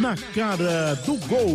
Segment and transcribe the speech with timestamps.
[0.00, 1.54] na cara do gol.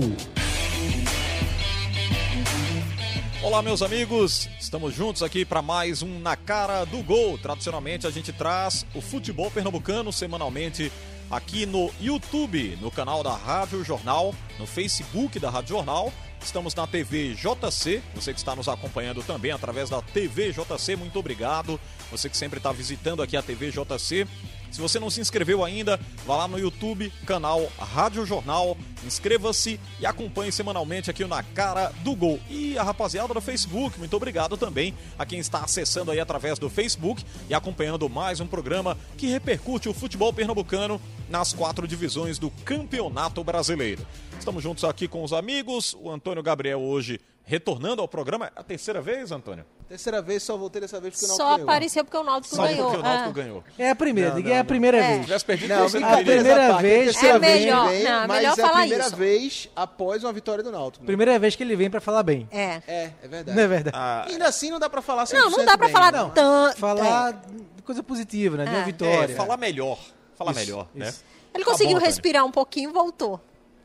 [3.43, 7.37] Olá, meus amigos, estamos juntos aqui para mais um Na Cara do Gol.
[7.37, 10.91] Tradicionalmente, a gente traz o futebol pernambucano semanalmente
[11.29, 16.11] aqui no YouTube, no canal da Rádio Jornal, no Facebook da Rádio Jornal.
[16.43, 21.17] Estamos na TV JC, você que está nos acompanhando também através da TV JC, muito
[21.19, 21.79] obrigado.
[22.09, 24.27] Você que sempre está visitando aqui a TV JC.
[24.71, 30.05] Se você não se inscreveu ainda, vá lá no YouTube, canal Rádio Jornal, inscreva-se e
[30.05, 32.39] acompanhe semanalmente aqui o Na Cara do Gol.
[32.49, 36.69] E a rapaziada do Facebook, muito obrigado também a quem está acessando aí através do
[36.69, 42.49] Facebook e acompanhando mais um programa que repercute o futebol pernambucano nas quatro divisões do
[42.63, 44.07] Campeonato Brasileiro.
[44.39, 47.19] Estamos juntos aqui com os amigos, o Antônio Gabriel hoje
[47.51, 48.45] retornando ao programa.
[48.47, 49.65] É a terceira vez, Antônio?
[49.89, 51.69] Terceira vez, só voltei dessa vez porque o Náutico Só ganhou.
[51.69, 52.83] apareceu porque o Náutico Só ganhou.
[52.85, 53.31] porque o Náutico Ah.
[53.33, 53.63] ganhou.
[53.77, 55.07] É a primeira, Não, diga é não, a primeira É.
[55.13, 55.21] vez.
[55.25, 58.59] Tivesse perdido, Não, você a primeira vez- É vez melhor- que vem, não, mas melhor
[58.59, 59.15] é a primeira isso.
[59.17, 61.03] vez após uma vitória do Náutico.
[61.03, 61.07] né?
[61.07, 62.47] Primeira vez que ele vem pra falar bem.
[62.51, 62.81] É.
[62.87, 63.57] É, é verdade.
[63.57, 63.97] Não é verdade?
[63.99, 66.77] Ah, Ainda assim não dá pra falar 100% Não, não dá pra bem, falar tanto.
[66.79, 67.33] Falar
[67.75, 68.63] de coisa positiva, né?
[68.63, 68.81] De uma É.
[68.81, 69.35] é, vitória.
[69.35, 69.99] falar melhor.
[70.37, 71.13] Falar Isso, melhor, né?
[71.53, 72.07] Ele Tá conseguiu bom, Antônio.
[72.15, 73.41] respirar um pouquinho e voltou.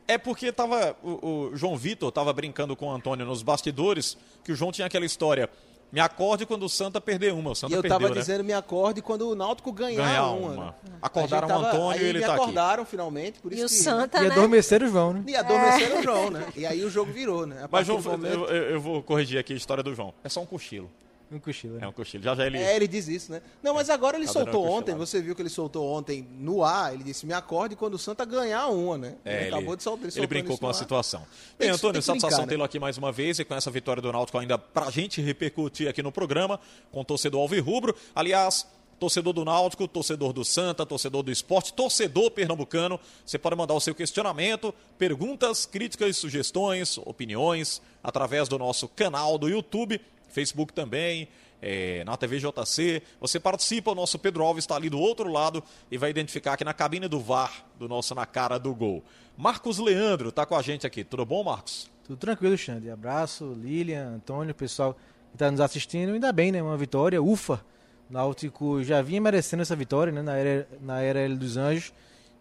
[0.07, 4.51] É porque tava o, o João Vitor tava brincando com o Antônio nos bastidores, que
[4.51, 5.49] o João tinha aquela história.
[5.89, 7.51] Me acorde quando o Santa perder uma.
[7.51, 8.19] O Santa E eu perdeu, tava né?
[8.19, 10.51] dizendo me acorde quando o Náutico ganhar, Ganhar uma.
[10.51, 10.65] uma.
[10.65, 10.73] né?
[11.01, 12.41] Acordaram A gente o Antônio aí e ele me tá aqui.
[12.41, 13.73] acordaram finalmente, por isso E o que...
[13.73, 14.31] Santa, E né?
[14.33, 15.23] adormecer o João, né?
[15.25, 16.45] E adormeceram o João, né?
[16.57, 17.63] E aí o jogo virou, né?
[17.63, 20.13] A Mas, João, momento- eu, eu- eu vou corrigir aqui a história do João.
[20.25, 20.89] É só um cochilo.
[21.31, 21.77] Um cochilo.
[21.77, 21.87] É né?
[21.87, 22.23] um cochilo.
[22.23, 22.57] Já já ele.
[22.57, 23.41] É, ele diz isso, né?
[23.61, 26.63] Não, mas agora ele Tá soltou uma ontem, você viu que ele soltou ontem no
[26.63, 29.15] ar, ele disse, me acorde quando o Santa ganhar uma, né?
[29.25, 31.25] É, ele acabou de soltar, ele ele brincou com a situação.
[31.59, 32.47] Bem, Antônio, satisfação né?
[32.47, 35.89] tê-lo aqui mais uma vez e com essa vitória do Náutico ainda pra gente repercutir
[35.89, 36.59] aqui no programa
[36.91, 37.95] com o torcedor Alvirrubro.
[38.15, 38.65] Aliás,
[38.99, 43.79] torcedor do Náutico, torcedor do Santa, torcedor do esporte, torcedor pernambucano, você pode mandar o
[43.79, 51.27] seu questionamento, perguntas, críticas, sugestões, opiniões através do nosso canal do YouTube, Facebook também,
[51.61, 53.01] é, na TV JC.
[53.19, 56.63] Você participa, o nosso Pedro Alves está ali do outro lado e vai identificar aqui
[56.63, 59.03] na cabine do VAR do nosso Na Cara do Gol.
[59.37, 61.03] Marcos Leandro está com a gente aqui.
[61.03, 61.89] Tudo bom, Marcos?
[62.05, 62.89] Tudo tranquilo, Xande.
[62.89, 64.97] Abraço, Lilian, Antônio, pessoal
[65.31, 66.13] que tá nos assistindo.
[66.13, 66.61] Ainda bem, né?
[66.61, 67.61] Uma vitória, ufa.
[68.09, 70.21] O Náutico já vinha merecendo essa vitória, né?
[70.21, 71.93] Na era, na era L dos Anjos.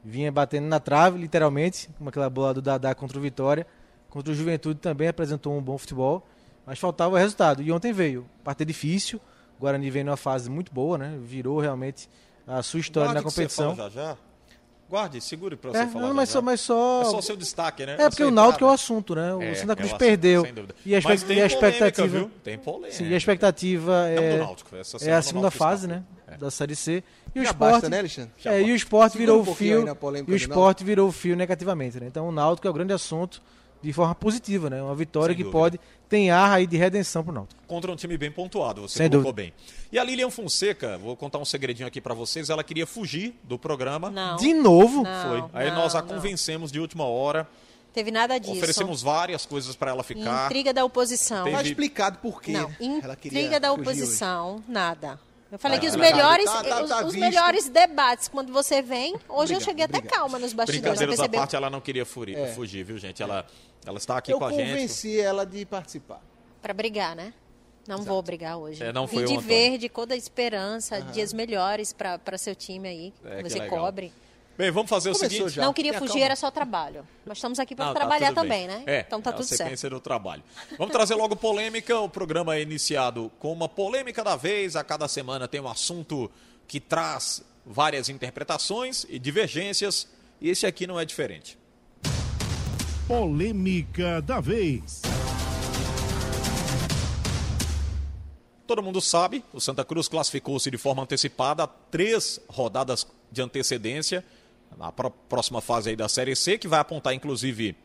[0.04, 3.66] Vinha batendo na trave, literalmente, com aquela bola do Dadá contra o Vitória.
[4.08, 6.24] Contra o Juventude também apresentou um bom futebol,
[6.66, 7.62] mas faltava o resultado.
[7.62, 8.26] E ontem veio.
[8.44, 9.20] Partida difícil.
[9.58, 11.16] O Guarani veio numa fase muito boa, né?
[11.22, 12.08] Virou realmente
[12.46, 13.74] a sua história Guarde na que você competição.
[13.76, 14.16] fala já já.
[14.88, 16.06] Guarde, segure para você É, falar.
[16.06, 16.32] não, mas, já.
[16.34, 17.00] só, mas só.
[17.02, 17.96] É só o seu destaque, né?
[17.98, 19.34] É, porque o Náutico é o assunto, né?
[19.34, 20.46] O É, Santa é Cruz assunto, perdeu.
[20.84, 22.06] E a, Mas tem e a polêmica, expectativa.
[22.06, 22.30] viu?
[22.44, 22.92] Tem polêmica.
[22.92, 26.04] Sim, e a expectativa é, Náutico, essa é a o segunda Náutico fase, né?
[26.28, 26.36] É.
[26.36, 27.02] Da Série C.
[27.34, 27.72] E o Já esporte.
[27.72, 28.30] basta, né, Alexandre?
[28.44, 29.94] É, e o esporte Segura virou um o fio.
[29.96, 32.06] polêmica E o esporte virou o fio negativamente, né?
[32.06, 33.42] Então o Náutico é o grande assunto
[33.82, 34.80] de forma positiva, né?
[34.80, 35.58] Uma vitória Sem que dúvida.
[35.58, 37.60] pode tem ar aí de redenção pro Náutico.
[37.66, 39.52] Contra um time bem pontuado, você Sem colocou dúvida.
[39.54, 39.76] bem.
[39.90, 43.58] E a Lilian Fonseca, vou contar um segredinho aqui para vocês, ela queria fugir do
[43.58, 44.10] programa.
[44.10, 44.36] Não.
[44.36, 45.44] De novo, Não, Foi.
[45.52, 46.08] Aí não, nós a não.
[46.08, 47.48] convencemos de última hora,
[47.92, 48.52] Teve nada disso.
[48.52, 50.46] oferecemos várias coisas para ela ficar.
[50.46, 51.44] Intriga da oposição.
[51.44, 52.70] Teve- Tá explicado por quê Não,
[53.02, 53.90] ela queria intriga da fugir hoje.
[54.02, 55.18] oposição, nada.
[55.56, 58.82] Eu falei que os tá, melhores, tá, tá, os, tá os melhores debates quando você
[58.82, 59.14] vem.
[59.14, 60.18] Hoje eu Obrigado, cheguei até obrigado.
[60.18, 61.40] calma nos bastidores, Brincadeiras à percebeu?
[61.40, 62.48] parte, ela não queria furi- É.
[62.48, 63.22] fugir, viu, gente?
[63.22, 63.46] Ela,
[63.86, 64.68] ela está aqui Eu com a gente.
[64.68, 66.20] convenci ela de participar.
[66.60, 67.32] Pra brigar, né?
[67.88, 68.82] Não vou brigar hoje.
[68.84, 73.14] É, não foi Vim de verde, cor da esperança, dias melhores pra seu time aí.
[73.24, 73.78] É, que você legal.
[73.80, 74.12] cobre.
[74.56, 75.50] Bem, vamos fazer Começou o seguinte.
[75.54, 75.62] já.
[75.62, 76.24] Não queria Tenha fugir, calma.
[76.24, 77.06] era só trabalho.
[77.26, 78.78] Nós estamos aqui Não, tá trabalhar tudo também, bem.
[78.78, 78.82] né?
[78.86, 79.92] É, então tá é tudo a sequência certo.
[79.94, 80.42] do trabalho.
[80.78, 81.98] Vamos trazer logo polêmica.
[82.00, 84.74] O programa é iniciado com uma polêmica da vez.
[84.74, 86.30] A cada semana tem um assunto
[86.66, 90.08] que traz várias interpretações e divergências.
[90.40, 91.58] E esse aqui não é diferente.
[93.06, 95.02] Polêmica da vez.
[98.66, 104.24] Todo mundo sabe, o Santa Cruz classificou-se de forma antecipada a três rodadas de antecedência
[104.76, 107.76] na pró- próxima fase aí da Série C, que vai apontar inclusive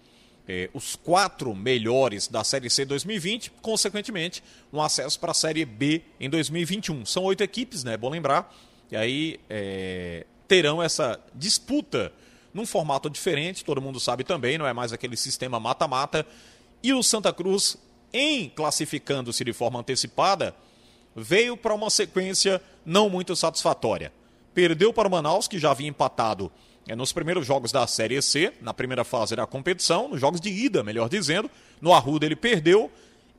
[0.48, 6.02] eh, os quatro melhores da Série C 2020, consequentemente, um acesso para a Série B
[6.20, 7.06] em 2021.
[7.06, 7.94] São oito equipes, né?
[7.94, 8.54] É bom lembrar.
[8.92, 12.12] E aí eh, terão essa disputa
[12.54, 16.26] num formato diferente, todo mundo sabe também, não é mais aquele sistema mata-mata.
[16.84, 17.78] E o Santa Cruz,
[18.12, 20.54] em classificando-se de forma antecipada,
[21.16, 24.12] veio para uma sequência não muito satisfatória.
[24.54, 26.52] Perdeu para o Manaus, que já havia empatado
[26.96, 30.84] nos primeiros jogos da Série C, na primeira fase da competição, nos jogos de ida,
[30.84, 31.50] melhor dizendo.
[31.80, 32.92] No Arruda ele perdeu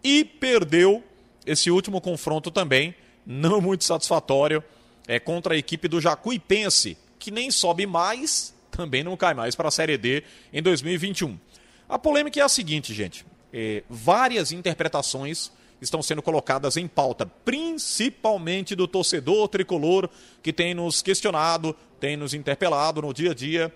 [0.02, 1.02] e perdeu
[1.46, 2.94] esse último confronto também,
[3.26, 4.62] não muito satisfatório,
[5.06, 9.68] é, contra a equipe do Jacuipense, que nem sobe mais também não cai mais para
[9.68, 11.38] a Série D em 2021.
[11.88, 13.24] A polêmica é a seguinte, gente.
[13.52, 15.52] É, várias interpretações
[15.82, 20.08] estão sendo colocadas em pauta, principalmente do torcedor tricolor
[20.42, 23.72] que tem nos questionado, tem nos interpelado no dia a dia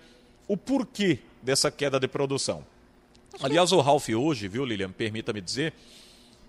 [0.47, 2.65] o porquê dessa queda de produção.
[3.41, 5.73] Aliás, o Ralf hoje, viu, Lilian, permita-me dizer,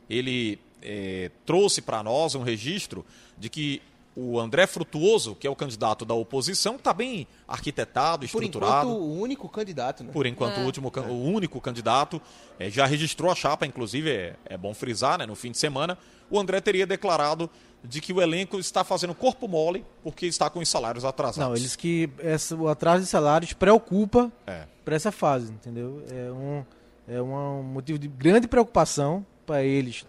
[0.09, 3.05] ele é, trouxe para nós um registro
[3.37, 3.83] de que
[4.21, 8.89] o André Frutuoso, que é o candidato da oposição, está bem arquitetado, Por estruturado.
[8.91, 10.11] enquanto, o único candidato, né?
[10.13, 10.63] Por enquanto, É.
[10.63, 12.21] o, último, can- o único candidato
[12.59, 15.97] eh, já registrou a chapa, inclusive é, é bom frisar, né, no fim de semana,
[16.29, 17.49] o André teria declarado
[17.85, 21.39] de que o elenco está fazendo corpo mole porque está com os salários atrasados.
[21.49, 24.65] Não, eles que essa, o atraso de salários preocupa É.
[24.85, 26.03] para essa fase, entendeu?
[26.11, 26.65] É um,
[27.07, 30.05] é um motivo de grande preocupação para eles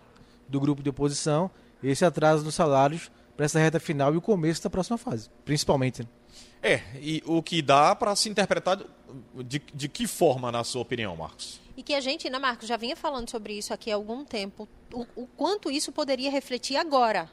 [0.47, 1.51] do grupo de oposição
[1.83, 6.01] esse atraso dos salários para essa reta final e o começo da próxima fase, principalmente.
[6.01, 6.09] né?
[6.61, 8.77] É, e o que dá para se interpretar
[9.45, 11.61] de, de que forma, na sua opinião, Marcos?
[11.77, 14.67] E que a gente, né, Marcos, já vinha falando sobre isso aqui há algum tempo.
[14.93, 17.29] O, o quanto isso poderia refletir agora.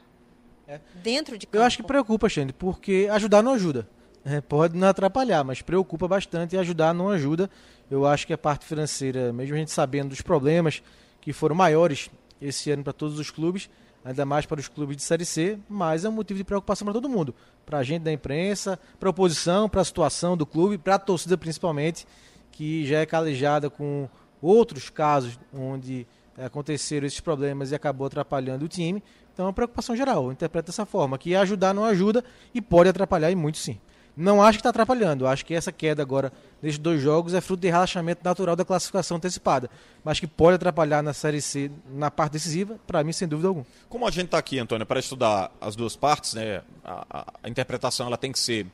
[1.03, 1.57] Dentro de campo.
[1.57, 3.85] Eu acho que preocupa, Xande, porque ajudar não ajuda.
[4.23, 7.49] É, pode não atrapalhar, mas preocupa bastante e ajudar não ajuda.
[7.91, 10.81] Eu acho que a parte financeira, mesmo a gente sabendo dos problemas
[11.19, 12.09] que foram maiores
[12.41, 13.69] esse ano para todos os clubes,
[14.07, 16.93] ainda mais para os clubes de Série C, mas é um motivo de preocupação para
[16.93, 17.35] todo mundo.
[17.65, 20.99] Para a gente da imprensa, para a oposição, para a situação do clube, para a
[20.99, 22.07] torcida principalmente,
[22.49, 24.07] que já é calejada com
[24.41, 26.07] outros casos onde
[26.37, 29.03] eh, aconteceram esses problemas e acabou atrapalhando o time.
[29.33, 32.23] Então é uma preocupação geral, eu interpreto dessa forma, que ajudar não ajuda
[32.53, 33.77] e pode atrapalhar e muito sim.
[34.19, 37.61] Não acho que está atrapalhando, acho que essa queda agora nesses dois jogos é fruto
[37.61, 39.69] de relaxamento natural da classificação antecipada,
[40.03, 43.65] mas que pode atrapalhar na Série C, na parte decisiva, para mim sem dúvida alguma.
[43.87, 48.07] Como a gente está aqui, Antônio, para estudar as duas partes, né, a- a interpretação
[48.07, 48.65] ela tem que ser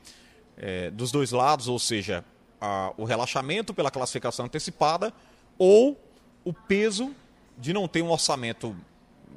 [0.56, 2.24] é, dos dois lados, ou seja,
[2.60, 5.12] a- o relaxamento pela classificação antecipada
[5.58, 6.00] ou
[6.44, 7.12] o peso
[7.58, 8.74] de não ter um orçamento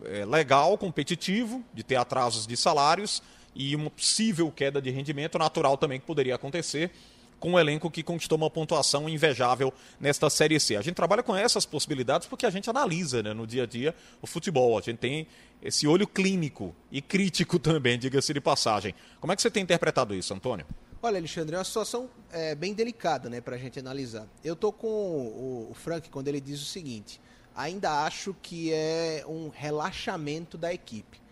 [0.05, 3.23] é, legal, competitivo, de ter atrasos de salários
[3.57, 6.91] e uma possível queda de rendimento natural também que poderia acontecer
[7.39, 10.75] com um elenco que conquistou uma pontuação invejável nesta Série C.
[10.75, 13.93] A gente trabalha com essas possibilidades porque a gente analisa né, no dia a dia
[14.21, 14.77] o futebol.
[14.77, 15.27] A gente tem
[15.61, 18.93] esse olho clínico e crítico também, diga-se de passagem.
[19.19, 20.65] Como é que você tem interpretado isso, Antônio?
[21.01, 24.27] Olha, Alexandre, é uma situação é, bem delicada, né, pra gente analisar.
[24.43, 27.21] Eu tô com o, o Frank quando ele diz o seguinte:
[27.55, 31.26] ainda acho que é um relaxamento da equipe.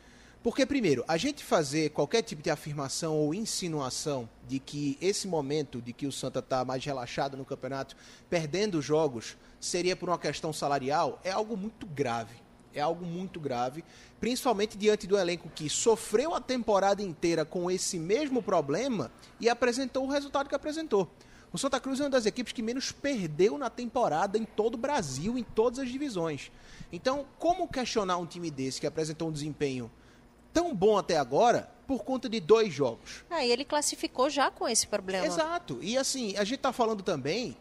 [0.46, 5.82] Porque, primeiro, a gente fazer qualquer tipo de afirmação ou insinuação de que esse momento
[5.82, 7.96] de que o Santa está mais relaxado no campeonato,
[8.30, 12.36] perdendo jogos, seria por uma questão salarial, é algo muito grave.
[12.76, 13.84] É algo muito grave,
[14.20, 20.06] principalmente diante do elenco que sofreu a temporada inteira com esse mesmo problema e apresentou
[20.06, 21.10] o resultado que apresentou.
[21.52, 24.78] O Santa Cruz é uma das equipes que menos perdeu na temporada em todo o
[24.78, 26.52] Brasil, em todas as divisões.
[26.92, 29.90] Então, como questionar um time desse que apresentou um desempenho
[30.56, 33.26] tão bom até agora por conta de dois jogos?
[33.30, 35.26] Ah, e ele classificou já com esse problema.
[35.26, 35.78] Exato.
[35.82, 37.58] E assim, a gente está falando também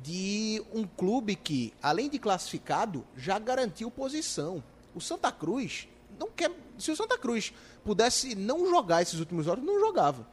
[0.00, 4.62] de um clube que, além de classificado, já garantiu posição.
[4.94, 6.52] O Santa Cruz não quer.
[6.78, 7.52] Se o Santa Cruz
[7.84, 10.24] pudesse não jogar esses últimos jogos, não jogava.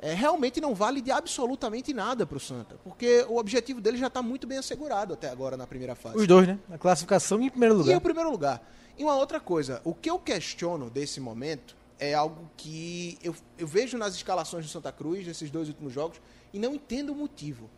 [0.00, 4.08] É, realmente não vale de absolutamente nada para o Santa, porque o objetivo dele já
[4.08, 6.18] está muito bem assegurado até agora na primeira fase.
[6.18, 6.58] Os dois, né?
[6.70, 7.96] A classificação em primeiro E lugar.
[7.96, 8.62] o primeiro lugar.
[8.98, 13.66] E uma outra coisa, o que eu questiono desse momento é algo que eu, eu
[13.66, 16.20] vejo nas escalações do Santa Cruz, nesses dois últimos jogos,
[16.52, 17.70] e não entendo o motivo.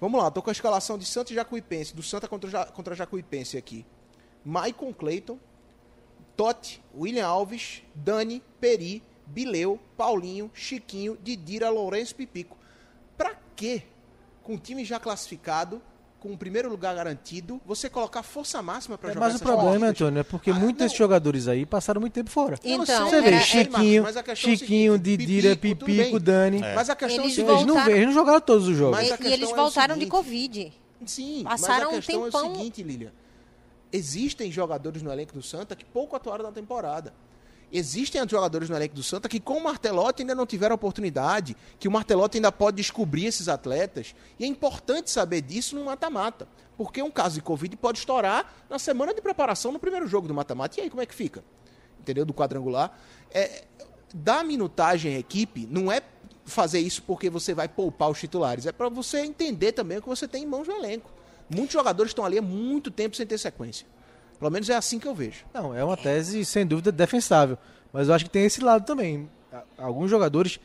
[0.00, 3.56] Vamos lá, tô com a escalação de Santa e Jacuipense, do Santa contra, contra Jacuipense
[3.56, 3.84] aqui.
[4.44, 5.36] Maicon Clayton,
[6.36, 12.56] Totti, William Alves, Dani, Peri, Bileu, Paulinho, Chiquinho, Didira, Lourenço e Pipico.
[13.16, 13.82] Pra quê?
[14.42, 15.82] Com o time já classificado,
[16.20, 19.70] com o primeiro lugar garantido, você colocar força máxima pra É, jogar mas o problema,
[19.86, 20.00] partidas?
[20.00, 20.86] Antônio, é porque Ah, muitos não.
[20.86, 22.56] desses jogadores aí passaram muito tempo fora.
[22.64, 26.20] Então, Você vê, era- Chiquinho, é Chiquinho, seguinte, Didira, Pipico, Pipico.
[26.20, 26.60] Dani.
[26.60, 28.68] Mas a questão Eles é o Eles seguinte, não, voltaram- vê- eles não jogaram todos
[28.68, 28.96] os jogos.
[28.96, 30.10] Mas E- e eles é voltaram de seguinte.
[30.10, 30.72] Covid.
[31.04, 32.52] Sim, Passaram mas um a questão é tempão.
[32.52, 33.12] o seguinte, Lilian.
[33.92, 37.12] Existem jogadores no elenco do Santa que pouco atuaram na temporada.
[37.72, 41.88] Existem jogadores no elenco do Santa que, com o Martelotti, ainda não tiveram oportunidade, que
[41.88, 44.14] o Martelotti ainda pode descobrir esses atletas.
[44.38, 46.46] E é importante saber disso no mata-mata.
[46.76, 50.34] Porque um caso de Covid pode estourar na semana de preparação no primeiro jogo do
[50.34, 50.78] mata-mata.
[50.78, 51.42] E aí, como é que fica?
[51.98, 52.24] Entendeu?
[52.24, 52.96] Do quadrangular.
[53.32, 53.64] É,
[54.14, 56.00] dar minutagem à equipe não é
[56.44, 58.66] fazer isso porque você vai poupar os titulares.
[58.66, 61.10] É para você entender também o que você tem em mãos no elenco.
[61.48, 63.86] Muitos jogadores estão ali há muito tempo sem ter sequência.
[64.38, 65.44] Pelo menos é assim que eu vejo.
[65.52, 67.56] Não, é uma tese sem dúvida defensável.
[67.92, 69.28] Mas eu acho que tem esse lado também.
[69.78, 70.60] Alguns jogadores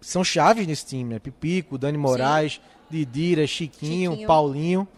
[0.00, 1.18] são chaves nesse time, né?
[1.18, 4.26] Pipico, Dani Moraes, Didira, Chiquinho, Chiquinho.
[4.28, 4.88] Paulinho.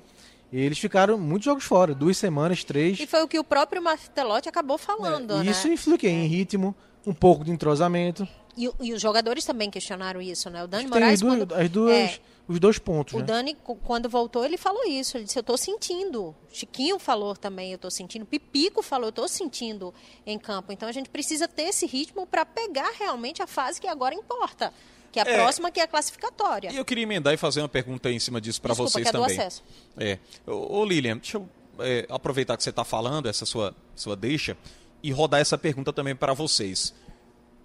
[0.52, 2.99] Eles ficaram muitos jogos fora, duas semanas, três.
[3.00, 5.50] E foi o que o próprio Martelotti acabou falando, É, né?
[5.50, 6.08] Isso influi o quê?
[6.08, 6.75] em ritmo,
[7.06, 8.26] um pouco de entrosamento.
[8.58, 10.64] E, e os jogadores também questionaram isso, né?
[10.64, 13.14] O Dani Moraes, duas, quando, as duas- é, os dois pontos.
[13.14, 13.24] o né?
[13.24, 15.16] Dani, quando voltou, ele falou isso.
[15.16, 16.34] Ele disse, eu tô sentindo.
[16.52, 18.26] Chiquinho falou também, eu tô sentindo.
[18.26, 19.94] Pipico falou, eu tô sentindo
[20.26, 20.72] em campo.
[20.72, 24.72] Então a gente precisa ter esse ritmo para pegar realmente a fase que agora importa.
[25.12, 25.34] Que é a É.
[25.36, 26.70] próxima, que é a classificatória.
[26.72, 29.12] E eu queria emendar e fazer uma pergunta em cima disso para vocês que é
[29.12, 29.38] do também.
[29.38, 29.62] acesso.
[29.96, 30.18] É.
[30.46, 31.48] Ô, ô, Lilian, deixa eu
[31.80, 34.56] é, aproveitar que você está falando, essa sua, sua deixa,
[35.02, 36.92] e rodar essa pergunta também para vocês.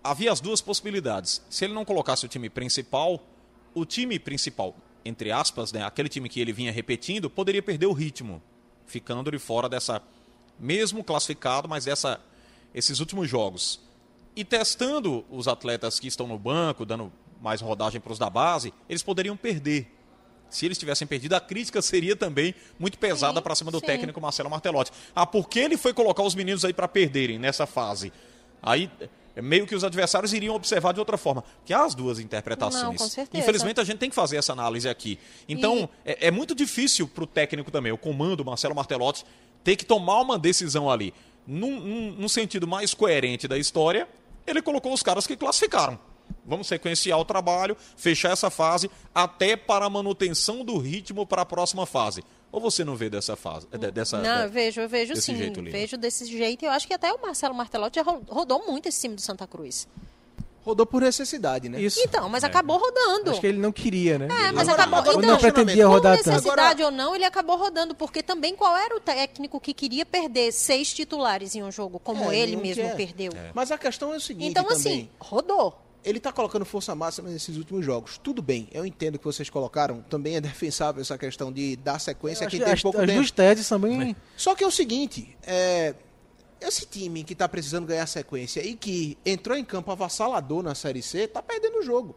[0.04, 1.42] Havia as duas possibilidades.
[1.50, 3.24] Se ele não colocasse o time principal,
[3.74, 7.94] o time principal, entre aspas, né, aquele time que ele vinha repetindo, poderia perder o
[7.94, 8.42] ritmo,
[8.86, 10.02] ficando de fora dessa,
[10.60, 12.20] mesmo classificado, mas dessa,
[12.74, 13.80] esses últimos jogos.
[14.36, 18.74] E testando os atletas que estão no banco, dando mais rodagem para os da base,
[18.90, 19.90] eles poderiam perder.
[20.50, 23.86] Se eles tivessem perdido, a crítica seria também muito pesada para cima do sim.
[23.86, 24.92] técnico Marcelo Martelotti.
[25.16, 28.14] Ah, por que ele foi colocar os meninos aí para perderem nessa fase?
[28.62, 28.90] Aí
[29.42, 31.44] meio que os adversários iriam observar de outra forma.
[31.66, 32.84] Que há as duas interpretações.
[32.84, 33.42] Não, com certeza.
[33.44, 35.18] Infelizmente a gente tem que fazer essa análise aqui.
[35.50, 39.26] Então é, é muito difícil para o técnico também, o comando Marcelo Martelotti,
[39.64, 41.14] ter que tomar uma decisão ali.
[41.48, 44.08] Num, num- num sentido mais coerente da história,
[44.48, 46.00] ele colocou os caras que classificaram.
[46.46, 51.46] Vamos sequenciar o trabalho, fechar essa fase, até para a manutenção do ritmo para a
[51.46, 52.24] próxima fase.
[52.52, 53.66] Ou você não vê dessa fase?
[53.68, 55.36] de- Dessa, Não, de- eu vejo, eu vejo desse sim.
[55.38, 55.72] jeito, Lilian?
[55.72, 56.64] vejo desse jeito.
[56.64, 59.22] E eu acho que até o Marcelo Martelotti já ro- rodou muito esse time do
[59.22, 59.88] Santa Cruz.
[60.66, 61.82] Rodou por necessidade, né?
[61.82, 62.00] Isso.
[62.00, 63.32] Então, mas acabou rodando.
[63.32, 64.28] Acho que ele não queria, né?
[64.28, 65.00] É, mas Agora- acabou.
[65.00, 66.30] agora Ou então, não pretendia por rodar tanto.
[66.30, 70.54] necessidade ou não, ele acabou rodando, porque também qual era o técnico que queria perder
[70.54, 72.96] seis titulares em um jogo, como É, ele mesmo quer.
[72.96, 73.34] perdeu?
[73.54, 74.78] Mas a questão é o seguinte Então, também.
[74.78, 75.78] assim, rodou.
[76.04, 78.18] Ele tá colocando força máxima nesses últimos jogos.
[78.18, 80.02] Tudo bem, eu entendo que vocês colocaram.
[80.02, 83.32] Também é defensável essa questão de dar sequência a quem pouco as tempo.
[83.32, 83.66] teses
[84.00, 84.16] bem.
[84.36, 85.96] Só que é o seguinte, é,
[86.60, 91.02] esse time que tá precisando ganhar sequência e que entrou em campo avassalador na Série
[91.02, 92.16] C, tá perdendo o jogo.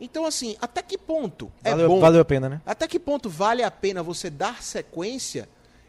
[0.00, 2.00] Então, assim, até que ponto é valeu, bom?
[2.00, 2.60] valeu a pena, né?
[2.66, 5.48] Até que ponto vale a pena você dar sequência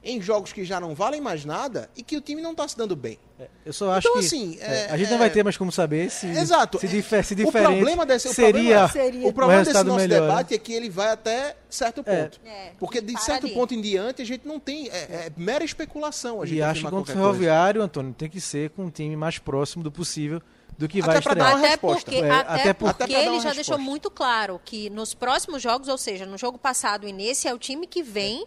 [0.09, 2.77] em jogos que já não valem mais nada e que o time não tá se
[2.77, 3.19] dando bem?
[3.65, 4.25] Eu só acho Então, que.
[4.25, 6.25] assim, é, é- a gente é- não vai ter mais como saber se.
[6.27, 6.79] Exato.
[6.79, 7.75] Se, difer, se O diferente.
[7.75, 8.51] problema desse, o seria.
[8.53, 9.27] problema, Seria.
[9.27, 10.27] o problema desse nosso melhor, né?
[10.27, 12.23] debate é que ele vai até certo É.
[12.23, 12.39] ponto.
[12.45, 13.53] É, Porque de para certo ali.
[13.53, 14.87] ponto em diante a gente não tem.
[14.89, 17.15] É, é mera especulação a gente E acho que contra o.
[17.17, 20.41] Ferroviário, Antônio, tem que ser com um time mais próximo do possível
[20.77, 21.49] do que Até vai pra estrear.
[21.49, 22.11] dar uma Até resposta.
[22.11, 23.55] porque, É, até até por- porque Até ele já resposta.
[23.55, 27.53] deixou muito claro que nos próximos jogos, ou seja, no jogo passado e nesse, é
[27.53, 28.45] o time que vem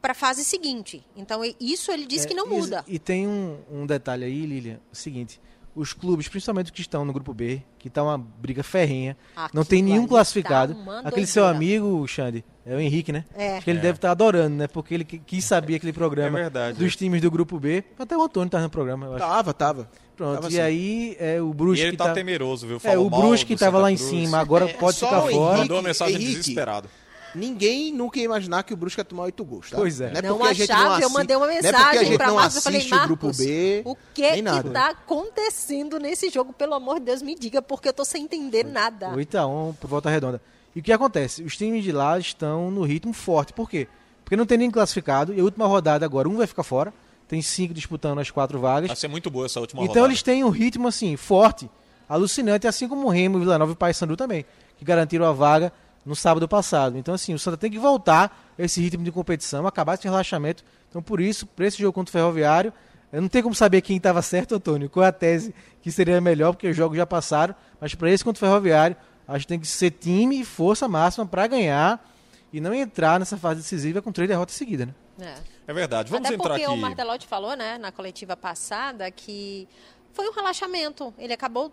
[0.00, 1.04] para a fase seguinte.
[1.16, 2.84] Então, e- isso ele disse É, que não e- muda.
[2.86, 5.40] E, tem um, um detalhe aí, Lilian, o seguinte.
[5.74, 9.64] Os clubes, principalmente que estão no grupo B, que tá uma briga ferrenha, não Aquilo
[9.64, 10.74] tem nenhum classificado.
[10.74, 13.24] tá Aquele seu amigo, Xande, é o Henrique, né?
[13.36, 13.56] É.
[13.58, 13.82] Acho que ele É.
[13.82, 14.66] deve estar adorando, né?
[14.66, 16.78] Porque ele qui- quis saber aquele programa É verdade.
[16.78, 17.84] dos times do grupo B.
[17.96, 19.24] Até o Antônio tá no programa, eu acho.
[19.24, 19.88] Tava, tava.
[20.16, 20.60] Pronto, tava e assim.
[20.60, 22.12] aí é, o E Brusque ele tá, tá...
[22.12, 22.76] temeroso, viu?
[22.78, 25.24] É, Falou o mal Brusque do tava Santa lá em cima, agora É, pode ficar
[25.26, 25.58] o fora.
[25.58, 26.38] Mandou uma mensagem Henrique.
[26.40, 26.88] desesperado.
[27.34, 29.76] Ninguém nunca ia imaginar que o Brusque ia tomar oito gols, tá?
[29.76, 30.10] Pois é.
[30.10, 32.04] Não é Não a gente não achava, eu mandei uma não é porque a mensagem
[32.06, 34.70] gente pra não Marcos, eu falei, assiste o Marcos, B, o que nem que nada.
[34.70, 36.52] tá acontecendo nesse jogo?
[36.52, 39.10] Pelo amor de Deus, me diga, porque eu tô sem entender nada.
[39.14, 40.40] 8x1 por volta redonda.
[40.74, 41.42] E o que acontece?
[41.42, 43.52] Os times de lá estão no ritmo forte.
[43.52, 43.88] Por quê?
[44.24, 45.34] Porque não tem nem classificado.
[45.34, 46.92] E a última rodada agora, um vai ficar fora.
[47.26, 48.88] Tem cinco disputando as quatro vagas.
[48.88, 50.08] Vai ser muito boa essa última Então rodada.
[50.08, 51.68] eles têm um ritmo assim, forte,
[52.08, 54.44] alucinante, assim como o Remo, Vila Nova e Paysandu também,
[54.78, 55.72] que garantiram a vaga
[56.04, 56.96] no sábado passado.
[56.96, 60.64] Então assim, o Santa tem que voltar a esse ritmo de competição, acabar esse relaxamento.
[60.88, 62.72] Então por isso, para esse jogo contra o Ferroviário,
[63.12, 66.20] eu não tenho como saber quem estava certo, Antônio, qual é a tese que seria
[66.20, 69.60] melhor, porque os jogos já passaram, mas para esse contra o Ferroviário, acho que tem
[69.60, 72.06] que ser time e força máxima para ganhar
[72.52, 74.94] e não entrar nessa fase decisiva com três derrotas seguidas, né?
[75.20, 75.58] É.
[75.68, 76.10] É verdade.
[76.10, 76.72] Vamos Até entrar porque aqui.
[76.72, 79.68] o Martelotti falou, né, na coletiva passada, que
[80.14, 81.12] foi um relaxamento.
[81.18, 81.70] Ele acabou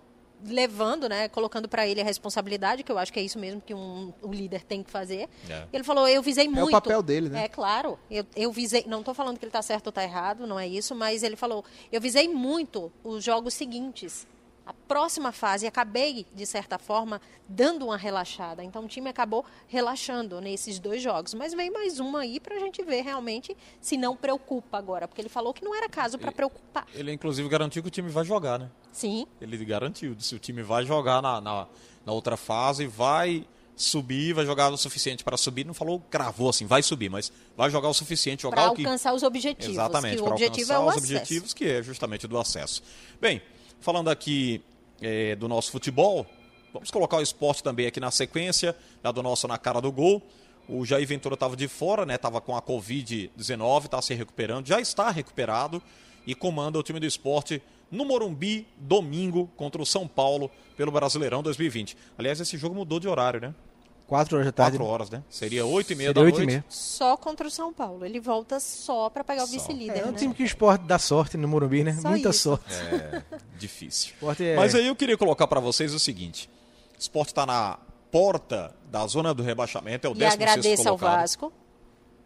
[0.47, 3.73] levando, né, colocando para ele a responsabilidade, que eu acho que é isso mesmo que
[3.73, 5.27] um, o líder tem que fazer.
[5.49, 5.63] É.
[5.71, 6.71] Ele falou, eu visei muito.
[6.71, 7.45] papel dele, né?
[7.45, 7.97] É claro.
[8.09, 10.67] Eu, eu visei, não estou falando que ele está certo ou está errado, não é
[10.67, 14.27] isso, mas ele falou, eu visei muito os jogos seguintes.
[14.65, 18.63] A próxima fase, acabei, de certa forma, dando uma relaxada.
[18.63, 21.35] Então o time acabou relaxando nesses dois jogos.
[21.35, 25.07] Mas vem mais uma aí para a gente ver realmente se não preocupa agora.
[25.07, 26.87] Porque ele falou que não era caso para preocupar.
[26.95, 28.71] Ele, inclusive, garantiu que o time vai jogar, né?
[28.91, 29.27] Sim.
[29.39, 30.15] Ele garantiu.
[30.19, 31.67] Se o time vai jogar na, na,
[32.03, 33.45] na outra fase, vai
[33.75, 35.65] subir, vai jogar o suficiente para subir.
[35.65, 38.85] Não falou, cravou assim, vai subir, mas vai jogar o suficiente, jogar o que.
[38.85, 39.73] alcançar os objetivos.
[39.73, 41.05] Exatamente, para é alcançar o os acesso.
[41.05, 42.81] objetivos, que é justamente do acesso.
[43.19, 43.41] Bem,
[43.79, 44.61] falando aqui
[45.01, 46.25] é, do nosso futebol,
[46.75, 50.21] Vamos colocar o esporte também aqui na sequência, lá do nosso Na Cara do Gol.
[50.67, 52.15] O Jair Ventura estava de fora, né?
[52.15, 55.81] Estava com a Covid-19, está se recuperando, já está recuperado
[56.27, 61.41] e comanda o time do esporte no Morumbi, domingo, contra o São Paulo, pelo Brasileirão
[61.41, 61.95] 2020.
[62.17, 63.55] Aliás, esse jogo mudou de horário, né?
[64.07, 64.77] Quatro horas da tarde.
[64.77, 65.23] Quatro horas, né?
[65.29, 66.47] Seria oito e meia Seria da oito e noite.
[66.47, 66.65] meia.
[66.69, 68.05] Só contra o São Paulo.
[68.05, 69.99] Ele volta só para pegar o vice-líder.
[69.99, 70.17] É um né?
[70.17, 71.97] time que o esporte dá sorte no Morumbi, né?
[71.99, 72.41] Só Muita isso.
[72.41, 72.73] sorte.
[72.73, 73.23] É,
[73.57, 74.13] difícil.
[74.39, 74.55] É...
[74.55, 76.47] Mas aí eu queria colocar para vocês o seguinte:
[76.95, 77.79] o esporte está na
[78.11, 81.19] porta da zona do rebaixamento, é o E 16 agradeça ao colocado.
[81.21, 81.53] Vasco.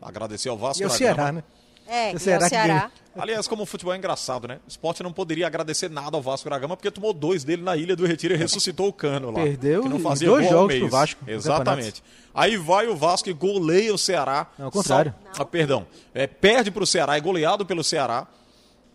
[0.01, 0.83] Agradecer ao Vasco.
[0.83, 1.43] E o da Ceará, né?
[1.89, 2.91] É, O e Ceará ao que Ceará.
[3.17, 4.59] Aliás, como o futebol é engraçado, né?
[4.65, 7.75] O esporte não poderia agradecer nada ao Vasco da Gama porque tomou dois dele na
[7.75, 9.41] Ilha do Retiro e ressuscitou o cano lá.
[9.43, 10.91] Perdeu que não e fazia dois jogos pro mês.
[10.91, 12.03] Vasco no Exatamente.
[12.33, 14.47] Aí vai o Vasco e goleia o Ceará.
[14.57, 15.13] Não, ao contrário.
[15.33, 15.87] Só- Ah, perdão.
[16.13, 18.27] É, perde para o Ceará, é goleado pelo Ceará,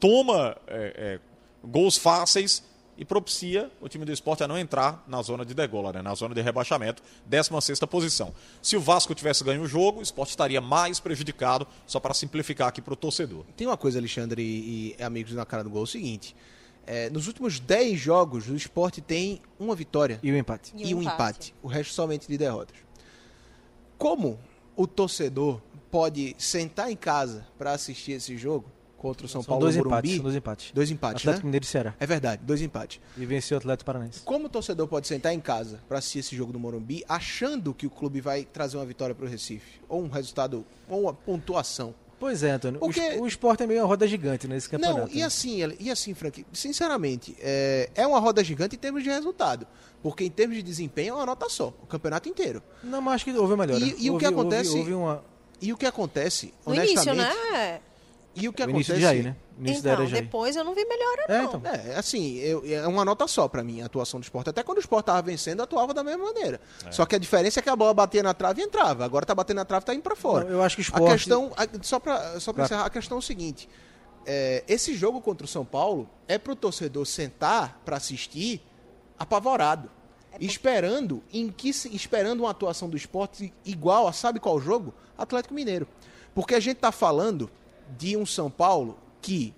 [0.01, 1.21] toma é, é,
[1.67, 2.63] gols fáceis
[2.97, 6.03] e propicia o time do esporte a não entrar na zona de degola, né?
[6.03, 8.33] na zona de rebaixamento, 16 posição.
[8.63, 12.69] Se o Vasco tivesse ganho o jogo, o esporte estaria mais prejudicado, só para simplificar
[12.69, 13.45] aqui para o torcedor.
[13.57, 16.35] Tem uma coisa, Alexandre e, e amigos na cara do gol, é o seguinte.
[16.87, 20.73] é, nos últimos 10 jogos, o esporte tem uma vitória E o empate.
[20.77, 21.55] e um empate.
[21.63, 22.77] O resto somente de derrotas.
[23.99, 24.39] Como
[24.77, 25.61] o torcedor
[25.91, 28.67] pode sentar em casa para assistir esse jogo
[29.05, 30.11] contra o São São Paulo dois no empates.
[30.11, 30.17] Morumbi?
[30.17, 30.71] São dois empates.
[30.73, 31.49] Dois empates, Atlético né?
[31.49, 31.95] Mineiro e Ceará.
[32.01, 33.01] É verdade, dois empates.
[33.17, 34.21] E venceu o Atlético Paranaense.
[34.25, 37.87] Como o torcedor pode sentar em casa para assistir esse jogo no Morumbi, achando que
[37.87, 41.95] o clube vai trazer uma vitória para o Recife, ou um resultado, ou uma pontuação?
[42.19, 42.79] Pois é, Antônio.
[42.79, 45.01] O Porque- O esporte é meio uma roda gigante nesse campeonato.
[45.01, 45.25] Não, e né?
[45.25, 49.67] assim, e assim, Frank, sinceramente, é, é uma roda gigante em termos de resultado.
[50.03, 52.63] Porque em termos de desempenho é uma nota só, o campeonato inteiro.
[52.83, 53.85] Não, mas acho que houve uma melhora.
[53.85, 55.25] E- e o Houve- que acontece- Houve, houve uma...
[55.61, 57.11] E o que acontece, No honestamente.
[57.27, 57.81] início, né?
[58.37, 58.95] E o que o início acontece.
[58.95, 59.37] de Jair, né?
[59.71, 61.45] Então, depois eu não vi melhora, É, não.
[61.45, 61.63] então.
[61.65, 64.51] É, assim, eu- é uma nota só pra mim a atuação do esporte.
[64.51, 66.61] Até quando o esporte tava vencendo, atuava da mesma maneira.
[66.91, 69.05] Só que a diferença é que a bola batia na trave e entrava.
[69.05, 70.45] Agora tá batendo na trave e tá indo pra fora.
[70.45, 71.13] Não, eu acho que o A esporte...
[71.13, 73.69] questão, a- só pra, só pra Pra- encerrar, a questão é o seguinte:
[74.27, 78.61] é, esse jogo contra o São Paulo é pro torcedor sentar pra assistir
[79.17, 79.89] apavorado.
[80.41, 84.93] Esperando em que se- esperando uma atuação do esporte igual a sabe qual jogo?
[85.17, 85.87] Atlético Mineiro.
[86.35, 87.49] Porque a gente tá falando
[87.99, 89.55] de um São Paulo que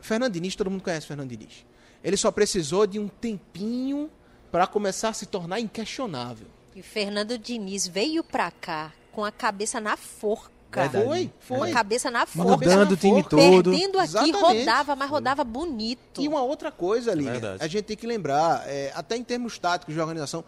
[0.00, 1.64] Fernando Diniz, todo mundo conhece Fernando Diniz.
[2.02, 4.10] Ele só precisou de um tempinho
[4.52, 6.46] pra começar a se tornar inquestionável.
[6.76, 10.52] E Fernando Diniz veio pra cá com a cabeça na forca.
[10.72, 11.04] Verdade.
[11.06, 11.72] Foi, Com a foi.
[11.72, 12.50] cabeça na forca.
[12.50, 13.36] Mudando o time Forca.
[13.36, 13.70] todo.
[13.70, 14.40] Perdendo aqui, Exatamente.
[14.40, 16.20] rodava, mas rodava bonito.
[16.20, 17.62] E uma outra coisa, Lívia, Verdade.
[17.62, 20.44] a gente tem que lembrar, é, até em termos táticos de organização,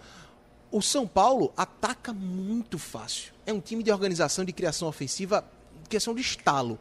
[0.73, 3.33] o São Paulo ataca muito fácil.
[3.47, 5.45] É um time de organização de criação ofensiva,
[5.89, 6.77] questão de estalo.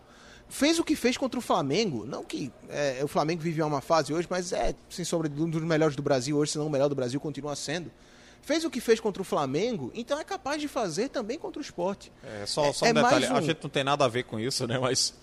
[0.47, 4.13] Fez o que fez contra o Flamengo, não que é, o Flamengo vive uma fase
[4.13, 6.87] hoje, mas é, sem sombra um dos melhores do Brasil hoje, se não o melhor
[6.87, 7.91] do Brasil, continua sendo.
[8.41, 11.61] Fez o que fez contra o Flamengo, então é capaz de fazer também contra o
[11.63, 12.11] esporte.
[12.23, 14.23] É, só, só um É- é detalhe, um- a gente não tem nada a ver
[14.23, 14.77] com isso, né?
[14.77, 15.15] Mas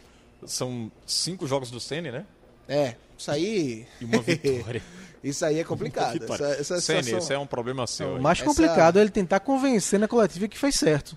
[0.44, 2.26] são cinco jogos do Ceni, né?
[2.68, 3.86] É, isso aí.
[4.00, 4.82] E uma vitória.
[5.22, 6.20] isso aí é complicado.
[6.24, 8.16] Essa, essa Ceni, situação- isso é um problema seu.
[8.16, 11.16] O mais Essa- complicado é ele tentar convencer na coletiva que fez certo.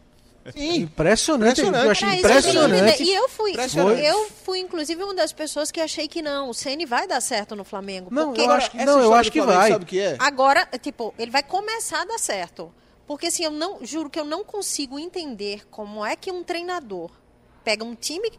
[0.52, 1.60] Sim, Impressionante.
[1.62, 1.86] Impressionante.
[1.86, 3.04] Eu achei impressionante.
[3.04, 3.54] E eu fui,
[4.08, 7.56] eu fui, inclusive, uma das pessoas que achei que não, o Ceni vai dar certo
[7.56, 8.10] no Flamengo.
[8.12, 9.72] Não, porque eu acho que- não, eu acho que Flamengo, vai.
[9.72, 10.16] Sabe o que é?
[10.20, 12.72] Agora, tipo, ele vai começar a dar certo.
[13.08, 17.12] Porque assim, eu não juro que eu não consigo entender como é que um treinador
[17.64, 18.32] pega um time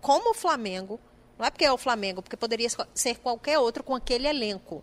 [0.00, 0.98] como o Flamengo,
[1.38, 4.82] não é porque é o Flamengo, porque poderia ser qualquer outro com aquele elenco.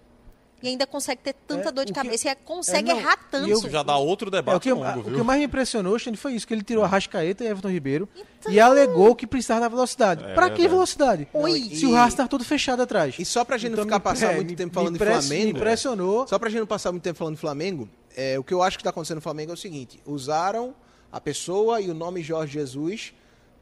[0.63, 2.99] E ainda consegue ter tanta É, dor de o que- cabeça e consegue é, não,
[3.01, 3.49] errar e tanto.
[3.49, 5.97] eu- Isso já dá outro É, debate o, que, longo, o que mais me impressionou,
[5.97, 8.07] Xande, foi isso, que ele tirou a Rascaeta e Everton Ribeiro
[8.39, 10.23] Então- e alegou que precisava da velocidade.
[10.23, 11.27] É pra que velocidade?
[11.33, 11.61] Oi.
[11.73, 13.15] Se o Rasta tá todo fechado atrás.
[13.17, 15.03] E só pra gente Então não ficar me- passar é, muito me- tempo falando de
[15.05, 15.43] Flamengo.
[15.45, 16.27] Me impressionou.
[16.27, 18.77] Só pra gente não passar muito tempo falando de Flamengo, é, o que eu acho
[18.77, 20.75] que tá acontecendo no Flamengo é o seguinte: usaram
[21.11, 23.13] a pessoa e o nome Jorge Jesus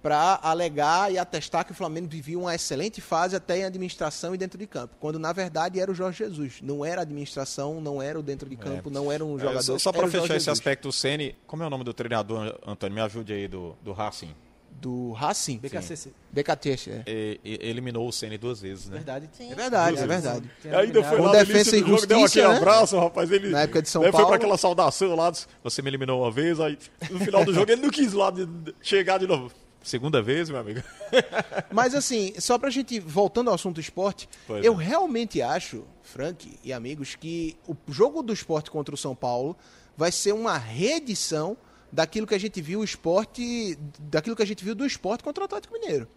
[0.01, 4.37] para alegar e atestar que o Flamengo vivia uma excelente fase até em administração e
[4.37, 4.95] dentro de campo.
[4.99, 6.59] Quando na verdade era o Jorge Jesus.
[6.61, 9.61] Não era a administração, não era o dentro de campo, não era um É, jogador.
[9.63, 10.47] só só para fechar esse Jesus.
[10.59, 12.95] aspecto, o Ceni, como é o nome do treinador, Antônio?
[12.95, 14.33] Me ajude aí do, do Racing.
[14.81, 15.57] Do Racing.
[15.57, 16.13] BKCC.
[16.31, 17.03] BKT, é.
[17.05, 18.95] E- e- eliminou o Ceni duas vezes, né?
[18.95, 19.29] Verdade.
[19.33, 19.51] Sim.
[19.51, 20.23] É verdade, é Duas vezes.
[20.23, 20.51] verdade.
[20.61, 22.57] Tem Ainda foi Com lá defesa e jogo, deu justiça, aquele né?
[22.57, 23.29] abraço, rapaz.
[23.29, 24.27] Ele, Na época de São né, Foi Paulo.
[24.27, 26.77] pra aquela saudação lá, disse, você me eliminou uma vez, aí
[27.11, 29.51] no final do jogo ele não quis lá de- de- chegar de novo.
[29.81, 30.81] Segunda vez, meu amigo.
[31.71, 34.83] Mas assim, só pra gente, voltando ao assunto esporte, Pois eu é.
[34.83, 39.55] realmente acho, Frank e amigos, que o jogo do esporte contra o São Paulo
[39.95, 41.57] vai ser uma reedição
[41.91, 45.43] daquilo que a gente viu o esporte, daquilo que a gente viu do esporte contra
[45.43, 46.07] o Atlético Mineiro.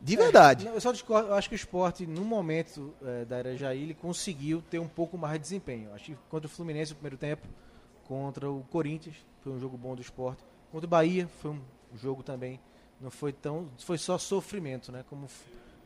[0.00, 0.66] De verdade.
[0.66, 3.82] Não, eu só discordo, eu acho que o esporte, no momento é, da era Jair,
[3.82, 5.92] ele conseguiu ter um pouco mais de desempenho.
[5.94, 7.46] Acho que contra o Fluminense no primeiro tempo,
[8.04, 10.44] contra o Corinthians, foi um jogo bom do esporte.
[10.70, 11.60] Contra o Bahia, foi um
[11.96, 12.60] jogo também,
[13.00, 13.68] não foi tão.
[13.78, 15.04] Foi só sofrimento, né?
[15.08, 15.28] Como,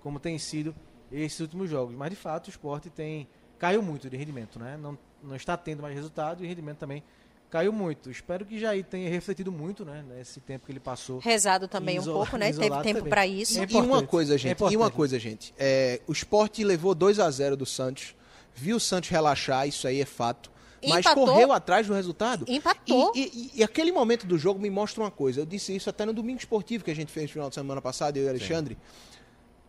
[0.03, 0.75] como tem sido
[1.11, 1.95] esses últimos jogos.
[1.95, 3.29] Mas de fato o esporte tem.
[3.59, 4.77] caiu muito de rendimento, né?
[4.77, 7.03] Não, não está tendo mais resultado e o rendimento também
[7.51, 8.11] caiu muito.
[8.11, 10.05] Espero que Jair tenha refletido muito, né?
[10.09, 11.19] Nesse tempo que ele passou.
[11.19, 12.53] Rezado também um pouco, né?
[12.53, 13.61] Teve tempo para isso.
[13.61, 14.77] É E uma coisa, É gente, e importante.
[14.77, 15.53] uma coisa, gente.
[15.59, 18.15] É, o esporte levou 2 a 0 do Santos,
[18.55, 20.51] viu o Santos relaxar, isso aí é fato.
[20.89, 21.27] Mas Empatou.
[21.27, 22.45] correu atrás do resultado.
[22.49, 23.13] Empatou.
[23.15, 23.21] E,
[23.55, 25.41] e- e aquele momento do jogo me mostra uma coisa.
[25.41, 27.83] Eu disse isso até no domingo esportivo que a gente fez no final de semana
[27.83, 28.79] passado, eu e o Alexandre.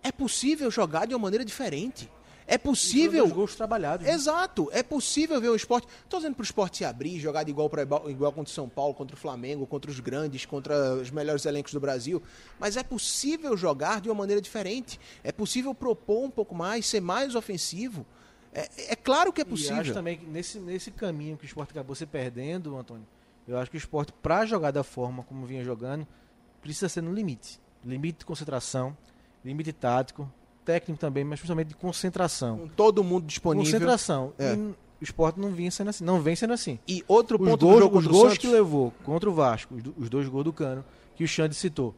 [0.03, 2.09] É possível jogar de uma maneira diferente.
[2.47, 3.23] É possível.
[3.25, 4.05] Os gols trabalhados.
[4.05, 4.11] né?
[4.11, 5.87] Exato, é possível ver o esporte.
[6.03, 8.53] Estou dizendo para o esporte se abrir, jogar de igual para igual, igual contra o
[8.53, 12.21] São Paulo, contra o Flamengo, contra os grandes, contra os melhores elencos do Brasil.
[12.59, 14.99] Mas é possível jogar de uma maneira diferente.
[15.23, 18.05] É possível propor um pouco mais, ser mais ofensivo.
[18.53, 19.93] É, é claro que é E acho possível.
[19.93, 23.05] também que nesse, nesse caminho que o esporte acabou se perdendo, Antônio,
[23.47, 26.05] eu acho que o esporte, para jogar da forma como vinha jogando,
[26.61, 27.59] precisa ser no limite.
[27.83, 28.95] Limite de concentração,
[29.43, 30.31] limite tático,
[30.65, 32.57] técnico também, mas principalmente de concentração.
[32.59, 33.65] Com todo mundo disponível.
[33.71, 34.33] Concentração.
[34.37, 34.53] É.
[34.53, 36.03] E o esporte não vinha sendo assim.
[36.03, 36.77] Não vem sendo assim.
[36.87, 38.37] E outro Os ponto do gols, jogo os gols Santos.
[38.37, 40.85] que levou contra o Vasco, os, do- os dois gols do Cano,
[41.15, 41.95] que o Xande citou.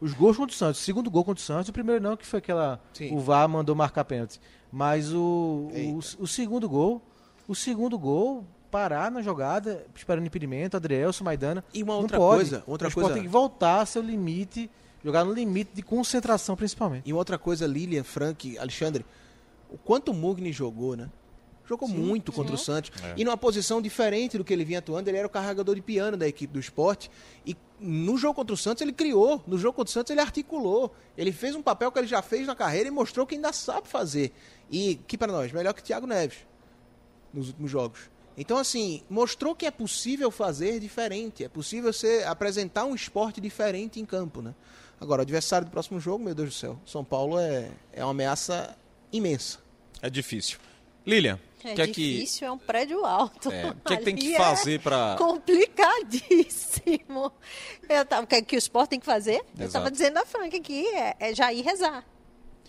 [0.00, 2.26] Os gols contra o Santos, o segundo gol contra o Santos, o primeiro não, que
[2.26, 2.80] foi aquela.
[2.92, 3.14] Sim.
[3.14, 4.40] O VAR mandou marcar pênalti.
[4.70, 7.00] Mas o, o, o segundo gol,
[7.48, 11.64] o segundo gol, parar na jogada, esperando impedimento, Adrielson, Maidana.
[11.72, 12.36] E uma não outra pode.
[12.40, 14.70] coisa, outra o coisa- tem que voltar a seu limite,
[15.02, 17.08] jogar no limite de concentração principalmente.
[17.08, 19.04] E outra coisa, Lilian, Frank, Alexandre,
[19.70, 21.08] o quanto o Mugni jogou, né?
[21.68, 22.92] Jogou muito contra o Santos.
[23.16, 26.16] E numa posição diferente do que ele vinha atuando, ele era o carregador de piano
[26.16, 27.10] da equipe do esporte.
[27.44, 30.94] E no jogo contra o Santos ele criou, no jogo contra o Santos ele articulou.
[31.16, 33.88] Ele fez um papel que ele já fez na carreira e mostrou que ainda sabe
[33.88, 34.32] fazer.
[34.70, 36.38] E que para nós, melhor que Thiago Neves
[37.32, 38.10] nos últimos jogos.
[38.36, 43.98] Então, assim, mostrou que é possível fazer diferente, é possível ser, apresentar um esporte diferente
[43.98, 44.54] em campo, né?
[45.00, 48.10] Agora, o adversário do próximo jogo, meu Deus do céu, São Paulo é, é uma
[48.10, 48.76] ameaça
[49.12, 49.58] imensa.
[50.02, 50.58] É difícil.
[51.06, 53.50] Lilian, É que é difícil, é um prédio alto.
[53.50, 57.32] É, o que é que tem que é fazer pra- Complicadíssimo.
[57.88, 59.36] Eu tava, o que, é que o esporte tem que fazer?
[59.36, 59.64] Eu Exato.
[59.66, 62.04] estava dizendo a Frank aqui, é, é já ir rezar.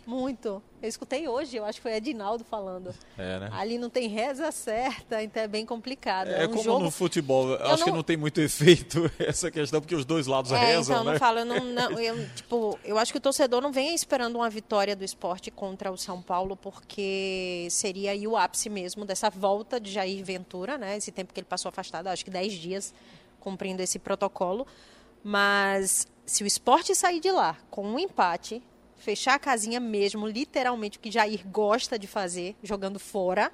[0.08, 0.64] Muito.
[0.82, 2.96] Eu escutei hoje, eu acho que foi Edinaldo falando.
[3.18, 3.50] É, né?
[3.52, 6.30] Ali não tem reza certa, então é bem complicado.
[6.30, 6.84] É um como jogo...
[6.86, 10.26] no futebol, eu acho que não- não tem muito efeito essa questão, porque os dois
[10.26, 11.12] lados É, rezam, então, né?
[11.12, 14.38] não falo, eu não, não, eu, tipo, eu acho que o torcedor não vem esperando
[14.38, 19.30] uma vitória do esporte contra o São Paulo, porque seria aí o ápice mesmo dessa
[19.30, 20.96] volta de Jair Ventura, né?
[20.96, 22.94] Esse tempo que ele passou afastado, acho que 10 dias
[23.42, 24.66] cumprindo esse protocolo.
[25.22, 28.62] Mas se o esporte sair de lá com um empate,
[28.98, 33.52] fechar a casinha mesmo, literalmente o que Jair gosta de fazer, jogando fora,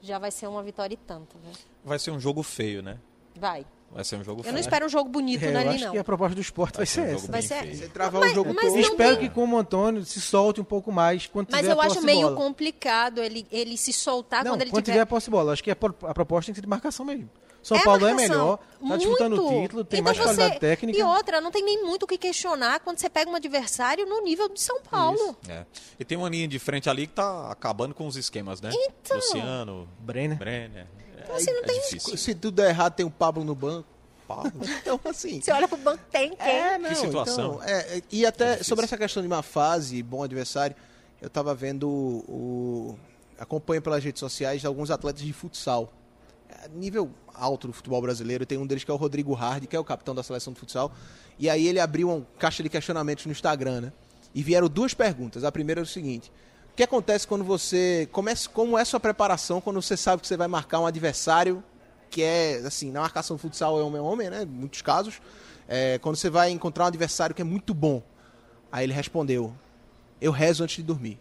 [0.00, 1.52] já vai ser uma vitória e tanto, né?
[1.84, 2.98] Vai ser um jogo feio, né?
[3.34, 3.66] Vai.
[3.90, 4.52] Vai ser um jogo Eu feio.
[4.52, 5.92] não espero um jogo bonito É, eu ali, acho não.
[5.92, 7.32] que a proposta do esporte vai, Vai ser um ser jogo essa.
[7.32, 7.76] Vai bem ser- feio.
[7.76, 8.70] Você travar Mas- o jogo todo.
[8.70, 11.72] Não espero tem- que como o Antônio se solte um pouco mais quando Mas tiver
[11.72, 12.36] eu a acho meio bola.
[12.36, 14.92] complicado ele, ele se soltar Não, quando ele quando tiver.
[14.92, 15.52] tiver a posse de bola.
[15.54, 17.30] Acho que a, pro- a proposta tem que ser de marcação mesmo.
[17.62, 20.98] São É Paulo é melhor, tá disputando o título, tem Então mais você- qualidade técnica.
[20.98, 24.22] E outra, não tem nem muito o que questionar quando você pega um adversário no
[24.22, 25.36] nível de São Paulo.
[25.48, 25.64] É.
[25.98, 28.70] E tem uma linha de frente ali que tá acabando com os esquemas, né?
[28.72, 29.16] Então.
[29.16, 30.38] Luciano, Brenner.
[30.38, 30.86] Brenner.
[31.28, 32.16] É, assim, não é tem difícil.
[32.16, 33.86] Se tudo der errado, tem o Pablo no banco.
[34.26, 34.52] Pablo.
[34.80, 35.40] Então, assim.
[35.40, 36.46] Você olha pro banco, tem quem?
[36.48, 37.54] É, não, situação.
[37.56, 38.64] então, é, é, e até difícil.
[38.66, 40.76] sobre essa questão de uma fase, bom adversário,
[41.20, 42.98] eu tava vendo o, o-
[43.38, 45.92] acompanho pelas redes sociais alguns atletas de futsal.
[46.48, 49.76] É, nível alto do futebol brasileiro, tem um deles que é o Rodrigo Hard, que
[49.76, 50.92] é o capitão da seleção de futsal.
[51.38, 53.92] E aí ele abriu uma caixa de questionamentos no Instagram, né?
[54.34, 55.44] E vieram duas perguntas.
[55.44, 56.32] A primeira é o seguinte:
[56.72, 60.36] o que acontece quando você começa, como é sua preparação quando você sabe que você
[60.36, 61.62] vai marcar um adversário
[62.10, 64.42] que é, assim, na marcação do futsal é homem a homem, né?
[64.42, 65.20] Em muitos casos.
[65.68, 68.02] É, quando você vai encontrar um adversário que é muito bom.
[68.72, 69.54] Aí ele respondeu:
[70.20, 71.20] Eu rezo antes de dormir.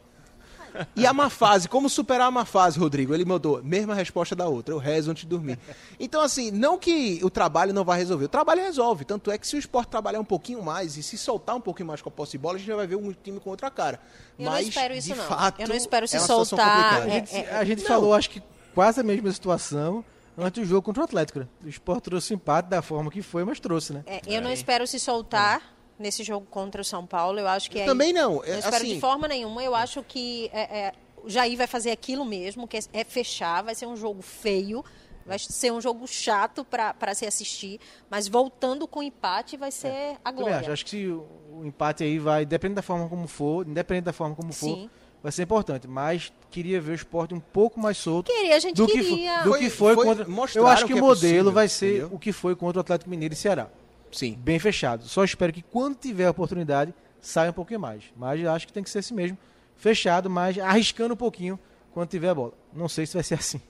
[0.96, 3.14] E a má fase, como superar a má fase, Rodrigo?
[3.14, 5.58] Ele mandou, mesma resposta da outra, eu rezo antes de dormir.
[6.00, 9.06] Então, assim, não que o trabalho não vai resolver, o trabalho resolve.
[9.06, 11.88] Tanto é que se o esporte trabalhar um pouquinho mais e se soltar um pouquinho
[11.88, 13.70] mais com a posse de bola, a gente já vai ver um time com outra
[13.72, 14.00] cara.
[14.38, 15.24] Eu não Mas, espero isso, de não.
[15.26, 17.02] fato, Eu não espero se é soltar.
[17.02, 18.42] A é- gente, a gente falou, acho que
[18.74, 20.04] quase a mesma situação
[20.38, 21.40] antes do jogo contra o Atlético.
[21.40, 21.48] né?
[21.64, 24.04] O Sport trouxe empate da forma que foi, mas trouxe, né?
[24.06, 25.62] É, eu não espero se soltar
[26.00, 27.40] nesse jogo contra o São Paulo.
[27.40, 28.44] Eu acho que Eu aí- também não.
[28.44, 29.64] É, Não espero assim, de forma nenhuma.
[29.64, 33.64] Eu acho que é, é, o Jair vai fazer aquilo mesmo, que é, é fechar.
[33.64, 34.84] Vai ser um jogo feio.
[35.26, 40.30] Vai ser um jogo chato para se assistir, mas voltando com empate vai ser a
[40.32, 40.60] Também glória.
[40.60, 40.72] acho.
[40.72, 44.14] Acho que se o, o empate aí vai, depende da forma como for, independente da
[44.14, 44.90] forma como for, Sim.
[45.22, 45.86] vai ser importante.
[45.86, 49.42] Mas queria ver o esporte um pouco mais solto Queria, a gente do que, queria.
[49.44, 50.26] do Foi- que foi, foi- contra.
[50.56, 52.10] Eu acho que, que o é modelo possível, vai ser entendeu?
[52.14, 53.68] o que foi contra o Atlético Mineiro e Ceará.
[54.18, 54.34] Sim.
[54.34, 55.04] Bem fechado.
[55.08, 58.04] Só espero que quando tiver a oportunidade saia um pouquinho mais.
[58.16, 59.38] Mas acho que tem que ser assim mesmo.
[59.76, 61.60] Fechado, mas arriscando um pouquinho
[61.94, 62.54] quando tiver a bola.
[62.74, 63.62] Não sei se vai ser assim.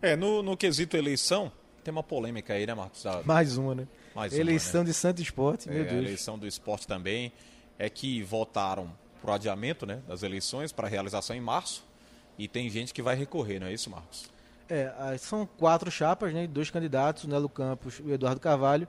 [0.00, 1.50] É, no, no quesito eleição,
[1.84, 3.02] tem uma polêmica aí, né, Marcos?
[3.02, 3.86] Da- Mais uma, né?
[4.14, 4.88] Mais uma, Eleição né?
[4.88, 6.04] de Santo Esporte, meu É, Deus.
[6.04, 7.32] eleição do esporte também
[7.78, 11.84] é que votaram pro adiamento né, das eleições para realização em março
[12.36, 14.28] e tem gente que vai recorrer, não é isso, Marcos?
[14.68, 16.46] É, ah, são quatro chapas, né?
[16.46, 18.88] Dois candidatos, o Nelo Campos e o Eduardo Carvalho.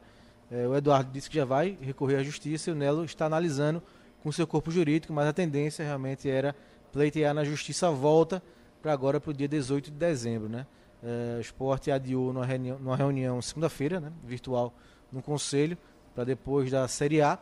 [0.52, 3.82] É, o Eduardo disse que já vai recorrer à justiça e o Nelo está analisando
[4.22, 6.56] com seu corpo jurídico, mas a tendência realmente era
[6.92, 8.42] pleitear na justiça a volta
[8.82, 10.66] para agora para o dia 18 de dezembro, né?
[11.04, 14.12] É, o esporte adiou numa reunião, numa reunião segunda-feira, né?
[14.24, 14.74] Virtual,
[15.12, 15.78] no Conselho,
[16.16, 17.38] para depois da Série A.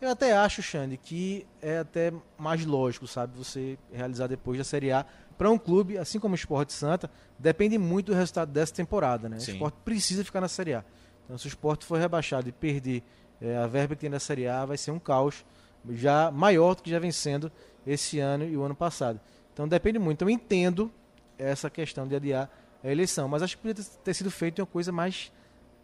[0.00, 4.92] Eu até acho, Xande, que é até mais lógico, sabe, você realizar depois da Série
[4.92, 5.06] A.
[5.38, 9.38] Para um clube, assim como o Esporte Santa, depende muito do resultado dessa temporada, né?
[9.38, 9.52] Sim.
[9.52, 10.84] O esporte precisa ficar na Série A.
[11.26, 13.02] Então, se o esporte for rebaixado e perder
[13.42, 15.44] eh, a verba que tem na Série A, vai ser um caos
[15.90, 17.52] já maior do que já vem sendo
[17.86, 19.20] esse ano e o ano passado.
[19.52, 20.22] Então, depende muito.
[20.22, 20.90] Eu entendo
[21.38, 22.48] essa questão de adiar
[22.82, 25.30] a eleição, mas acho que poderia ter sido feito uma coisa mais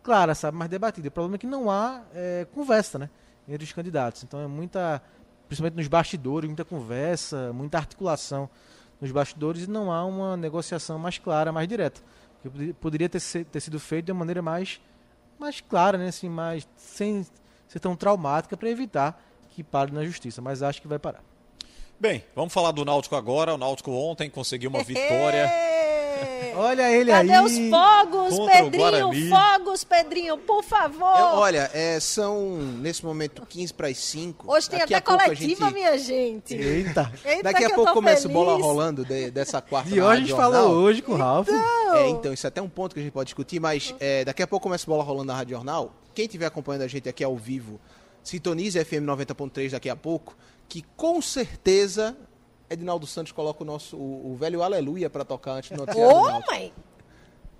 [0.02, 1.08] clara, sabe, mais debatida.
[1.08, 3.10] O problema é que não há eh, conversa, né,
[3.48, 4.22] entre os candidatos.
[4.22, 5.02] Então, é muita,
[5.48, 8.48] principalmente nos bastidores, muita conversa, muita articulação
[9.00, 12.00] nos bastidores e não há uma negociação mais clara, mais direta.
[12.42, 14.80] Que poderia- ter, se- ter sido feito de uma maneira mais,
[15.42, 16.08] mais clara, né?
[16.08, 17.26] assim, mais, sem
[17.68, 20.40] ser tão traumática, para evitar que pare na justiça.
[20.40, 21.22] Mas acho que vai parar.
[22.00, 23.54] Bem, vamos falar do Náutico agora.
[23.54, 25.50] O Náutico ontem conseguiu uma vitória.
[26.56, 27.44] Olha ele Cadê aí!
[27.44, 29.28] os fogos, contra Pedrinho?
[29.30, 31.18] Fogos, Pedrinho, por favor.
[31.18, 34.52] Eu- olha, é, são nesse momento 15 para as 5.
[34.52, 36.54] Hoje tem Daqui até a pouco a coletiva, gente- minha gente.
[36.54, 37.12] Eita!
[37.24, 38.34] Eita, Daqui a pouco começa feliz.
[38.34, 41.48] bola rolando de- dessa quarta na hoje a gente falou hoje com o Ralf.
[41.48, 44.42] É, então, isso é até um ponto que a gente pode discutir, mas é, daqui
[44.42, 45.92] a pouco começa a bola rolando na Rádio Jornal.
[46.14, 47.80] Quem estiver acompanhando a gente aqui ao vivo,
[48.22, 50.36] sintonize FM 90.3 daqui a pouco,
[50.68, 52.16] que com certeza
[52.72, 56.24] Edinaldo Santos coloca o nosso o, o velho aleluia para tocar antes do noticiário do
[56.24, 56.50] Náutico.
[56.50, 56.72] mãe.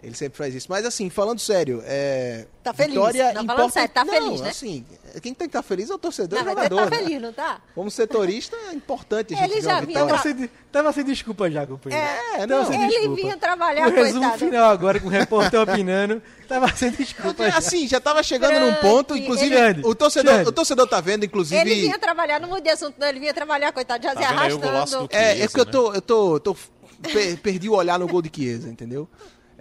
[0.02, 0.66] Ele sempre faz isso.
[0.68, 2.46] Mas assim, falando sério, é.
[2.64, 2.94] Tá feliz?
[2.94, 4.48] Vitória Não, falando importante- sério, tá Não, feliz, né?
[4.50, 4.84] assim,
[5.22, 6.90] quem tem que estar feliz é o torcedor e Não, o mas ele jogador.
[6.90, 7.02] tá né?
[7.04, 7.60] feliz, não tá?
[7.72, 10.04] Como setorista, é importante a gente Ele já vinha.
[10.04, 12.04] Tava sem, tava sem desculpa já, companheiro.
[12.04, 12.72] É, Tava não.
[12.74, 13.14] Ele desculpa.
[13.14, 14.38] vinha trabalhar, O resumo coitado.
[14.38, 17.58] final agora, com o repórter opinando, tava sem desculpa já.
[17.58, 20.48] assim, já tava chegando num ponto, inclusive, ele- o, torcedor, Xande.
[20.48, 21.60] o torcedor tá vendo, inclusive.
[21.60, 23.06] Ele vinha trabalhar, não mudei assunto, não.
[23.06, 25.06] Ele vinha trabalhar, coitado, já Tá se arrastando.
[25.08, 25.70] do- É, é Chiesa, que eu né?
[25.70, 25.94] tô.
[25.94, 26.56] Eu tô, tô
[27.02, 29.08] pe- perdi o olhar no gol de Chiesa, entendeu?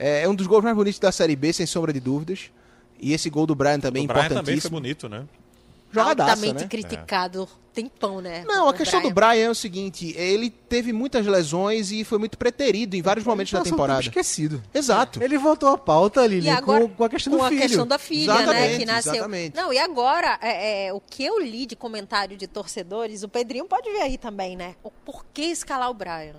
[0.02, 2.50] É, é um dos gols mais bonitos da Série B, sem sombra de dúvidas.
[3.00, 5.26] E esse gol do Brian também o Brian também foi bonito, né?
[5.92, 6.68] Jogadaça, Altamente né?
[6.68, 7.48] criticado.
[7.74, 8.44] Tempão, né?
[8.46, 12.38] Não, a questão do Brian é o seguinte, ele teve muitas lesões e foi muito
[12.38, 14.02] preterido em vários momentos da temporada.
[14.02, 14.62] esquecido.
[14.74, 15.24] Exato.
[15.24, 17.62] Ele voltou à pauta, E Lilian, agora, com, com a questão do com a filho.
[17.62, 18.42] questão da filha, né?
[18.44, 19.14] Exatamente, Que nasceu.
[19.14, 19.56] exatamente.
[19.56, 23.66] Não, e agora, é, é, o que eu li de comentário de torcedores, o Pedrinho
[23.66, 24.76] pode ver aí também, né?
[24.84, 26.36] O porquê escalar o Brian?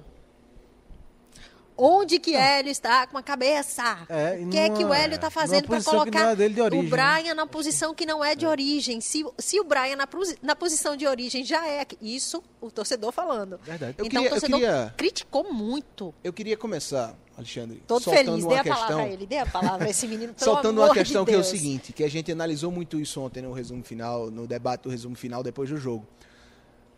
[1.76, 3.82] Onde que Hélio está com a cabeça?
[4.08, 6.36] É, o que é que o numa- Hélio está fazendo para que colocar não é
[6.36, 9.00] de o Brian na posição que não é de origem?
[9.00, 10.06] Se, se o Brian na,
[10.42, 13.58] na posição de origem já é isso, o torcedor falando.
[13.62, 13.94] Verdade.
[13.98, 16.14] Eu então queria- o torcedor queria- criticou muito.
[16.22, 18.44] Eu queria começar, Alexandre, Todo feliz.
[18.44, 19.00] Dê a palavra questão.
[19.00, 20.34] a ele, dê a palavra a esse menino.
[20.38, 23.42] soltando uma de questão que é o seguinte, que a gente analisou muito isso ontem
[23.42, 26.06] no resumo final, no debate do resumo final depois do jogo.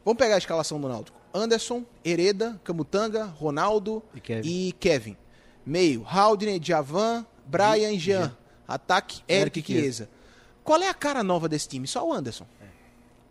[0.05, 1.24] Vamos pegar a escalação do Náutico.
[1.35, 4.49] Anderson, Hereda, Camutanga, Ronaldo E Kevin.
[4.49, 5.17] e Kevin.
[5.67, 8.35] Meio, Haldner, Javan, Brian e Jean.
[8.69, 10.09] Ataque, Eric Eric e Chiesa.
[10.63, 11.87] Qual é a cara nova desse time?
[11.87, 12.47] Só o Anderson.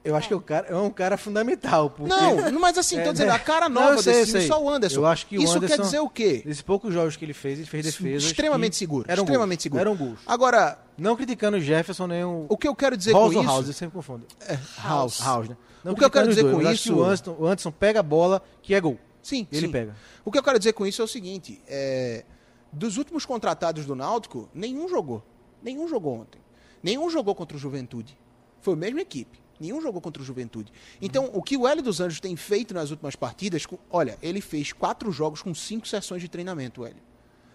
[0.04, 1.90] Eu acho que é, o cara, é um cara fundamental.
[1.90, 2.10] Porque...
[2.14, 3.34] Não, mas assim, tô É, dizendo, né?
[3.36, 4.48] a cara Não, nova eu sei, desse time, sei.
[4.50, 5.00] só o Anderson.
[5.00, 6.44] Eu acho que Isso quer Anderson- dizer o quê?
[6.46, 8.24] Nesses poucos jogos que ele fez, ele fez defesas.
[8.26, 9.06] Extremamente seguro.
[9.10, 9.80] Eram extremamente gols.
[9.82, 9.82] seguro.
[9.82, 10.20] Eram gols.
[10.28, 12.46] Agora, Não criticando o Jefferson nem o.
[12.50, 13.50] o que eu quero dizer House com isso...
[13.50, 14.28] House, eu sempre confundo.
[14.46, 15.22] É, House.
[15.22, 15.58] House, né?
[15.84, 18.04] Não O que eu quero dizer dois, com isso- o Anderson, o Anderson pega a
[18.04, 18.98] bola, que é gol.
[19.22, 19.72] Sim, Ele sim.
[19.72, 19.96] pega.
[20.26, 22.26] O que eu quero dizer com isso é o seguinte: é,
[22.72, 25.24] dos últimos contratados do Náutico, nenhum jogou.
[25.62, 26.42] Nenhum jogou ontem.
[26.82, 28.18] Nenhum jogou contra o Juventude.
[28.62, 29.40] Foi a mesma equipe.
[29.60, 30.74] Nenhum jogou contra o Juventude.
[31.02, 34.42] Então, o que o Hélio dos Anjos tem feito nas últimas partidas, com- olha, ele
[34.42, 37.02] fez quatro jogos com cinco sessões de treinamento, Hélio.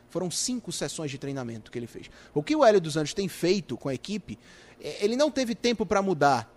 [0.09, 2.09] Foram cinco sessões de treinamento que ele fez.
[2.33, 4.39] O que o Hélio dos Anjos tem feito com a equipe,
[4.81, 6.51] é, ele não teve tempo para mudar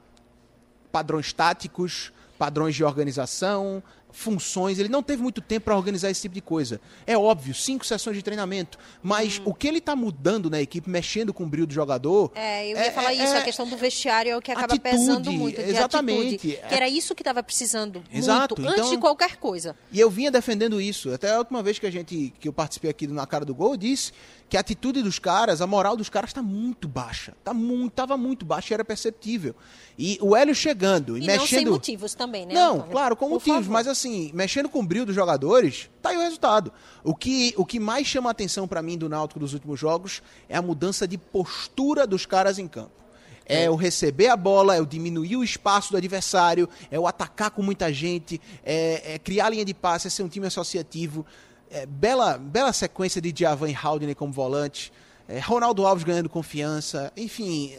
[0.91, 6.35] padrões táticos, padrões de organização, funções, ele não teve muito tempo para organizar esse tipo
[6.35, 6.79] de coisa.
[7.07, 9.43] É óbvio, cinco sessões de treinamento, mas Hum.
[9.45, 12.77] o que ele está mudando na equipe, mexendo com o brilho do jogador, É, eu
[12.77, 16.35] ia falar isso, a questão do vestiário é o que acaba atitude, pesando muito, exatamente.
[16.35, 16.59] atitude.
[16.69, 19.75] Que era isso que estava precisando Exato, muito, antes então- de qualquer coisa.
[19.91, 21.11] E eu vinha defendendo isso.
[21.13, 23.53] Até a última vez que a gente que eu participei aqui do na cara do
[23.55, 24.11] gol, eu disse
[24.49, 27.33] que a atitude dos caras, a moral dos caras está muito baixa.
[27.43, 29.55] Tá muito, tava muito baixa e era perceptível.
[29.97, 32.53] E o Hélio chegando e, E não sem mexendo motivos também, né?
[32.53, 32.91] Não, Antônio?
[32.91, 33.71] claro, com Por motivos, favor.
[33.71, 34.00] mas assim,
[34.33, 36.71] mexendo com o brilho dos jogadores, tá aí o resultado.
[37.03, 40.21] O que, o que mais chama a atenção pra mim do Náutico dos últimos jogos
[40.47, 43.01] é a mudança de postura dos caras em campo.
[43.45, 47.51] É o receber a bola, é o diminuir o espaço do adversário, é o atacar
[47.51, 51.25] com muita gente, é, é criar linha de passe, é ser um time associativo.
[51.69, 54.93] É, bela, bela sequência de Djavan e Haldane como volante.
[55.27, 57.11] É, Ronaldo Alves ganhando confiança.
[57.17, 57.73] Enfim,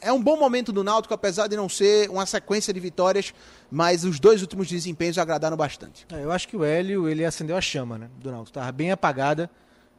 [0.00, 3.32] é um bom momento do Náutico, apesar de não ser uma sequência de vitórias,
[3.70, 6.06] mas os dois últimos desempenhos agradaram bastante.
[6.12, 8.54] É, Eu acho que o Hélio, ele acendeu a chama, né, do Náutico.
[8.54, 9.50] Tava bem apagada.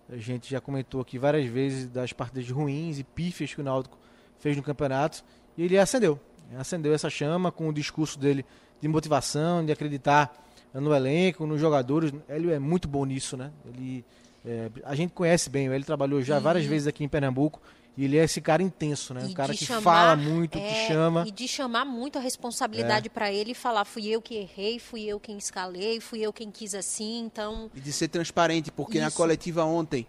[0.10, 3.98] A gente já comentou aqui várias vezes das partidas ruins e pífias que o Náutico
[4.40, 5.24] fez no campeonato.
[5.58, 6.20] E ele acendeu.
[6.58, 8.46] Acendeu essa chama com o discurso dele
[8.80, 10.34] de motivação, de acreditar
[10.74, 12.14] no elenco, nos jogadores.
[12.28, 13.52] Hélio é muito bom nisso, né?
[13.66, 14.06] Ele,
[14.46, 17.62] é, a gente conhece bem, o Hélio trabalhou já várias vezes aqui em Pernambuco.
[17.98, 19.24] E ele é esse cara intenso, né?
[19.24, 21.24] E Um cara que chamar, fala muito, é, que chama.
[21.24, 21.28] É.
[21.30, 25.04] E de chamar muito a responsabilidade pra ele e falar: fui eu que errei, fui
[25.04, 27.72] eu quem escalei, fui eu quem quis assim, então.
[27.74, 29.18] E de ser transparente, porque na Isso.
[29.18, 30.06] coletiva ontem,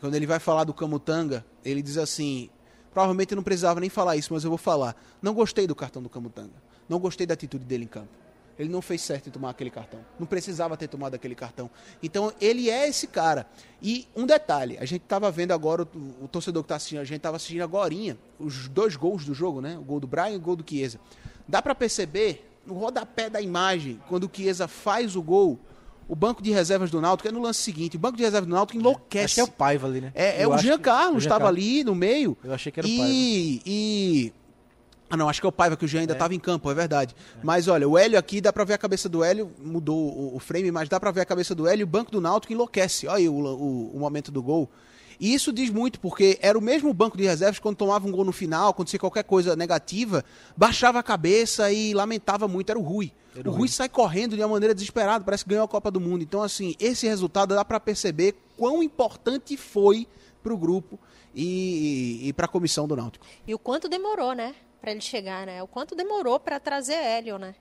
[0.00, 2.48] quando ele vai falar do Camutanga, ele diz assim:
[2.94, 4.96] provavelmente eu não precisava nem falar isso, mas eu vou falar.
[5.20, 6.54] Não gostei do cartão do Camutanga.
[6.88, 8.08] Não gostei da atitude dele em campo.
[8.58, 10.00] Ele não fez certo em tomar aquele cartão.
[10.18, 11.70] Não precisava ter tomado aquele cartão.
[12.02, 13.46] Então, ele é esse cara.
[13.80, 17.04] E um detalhe, a gente estava vendo agora, o, o torcedor que está assistindo, a
[17.04, 19.78] gente estava assistindo agorinha, os dois gols do jogo, né?
[19.78, 20.98] O gol do Brian e o gol do Chiesa.
[21.46, 25.58] Dá para perceber, no rodapé da imagem, quando o Chiesa faz o gol,
[26.08, 27.96] o banco de reservas do Náutico é no lance seguinte.
[27.96, 29.24] O banco de reservas do Náutico enlouquece.
[29.24, 30.10] Acho que é o Paiva ali, né?
[30.14, 32.36] É, é o Jean Carlos estava ali no meio.
[32.42, 33.06] Eu achei que era o Paiva.
[33.08, 34.32] e, e
[35.10, 36.16] Ah, não, acho que é o Paiva que o Jean ainda É.
[36.16, 37.14] estava em campo, é verdade.
[37.42, 40.38] Mas olha, o Hélio aqui, dá pra ver a cabeça do Hélio, mudou o, o
[40.38, 43.06] frame, mas dá pra ver a cabeça do Hélio e o banco do Náutico enlouquece.
[43.06, 44.68] Olha aí o, o, o momento do gol.
[45.20, 48.24] E isso diz muito, porque era o mesmo banco de reservas quando tomava um gol
[48.24, 50.24] no final, acontecia qualquer coisa negativa,
[50.56, 53.10] baixava a cabeça e lamentava muito, era o Rui.
[53.34, 53.68] Era o o Rui Rui.
[53.68, 56.22] sai correndo de uma maneira desesperada, parece que ganhou a Copa do Mundo.
[56.22, 60.06] Então, assim, esse resultado dá pra perceber quão importante foi
[60.40, 60.98] pro grupo
[61.34, 63.24] e, e, para a comissão do Náutico.
[63.46, 64.54] E o quanto demorou, né?
[64.80, 65.62] Pra ele chegar, né?
[65.62, 67.54] O quanto demorou pra trazer Hélio, né?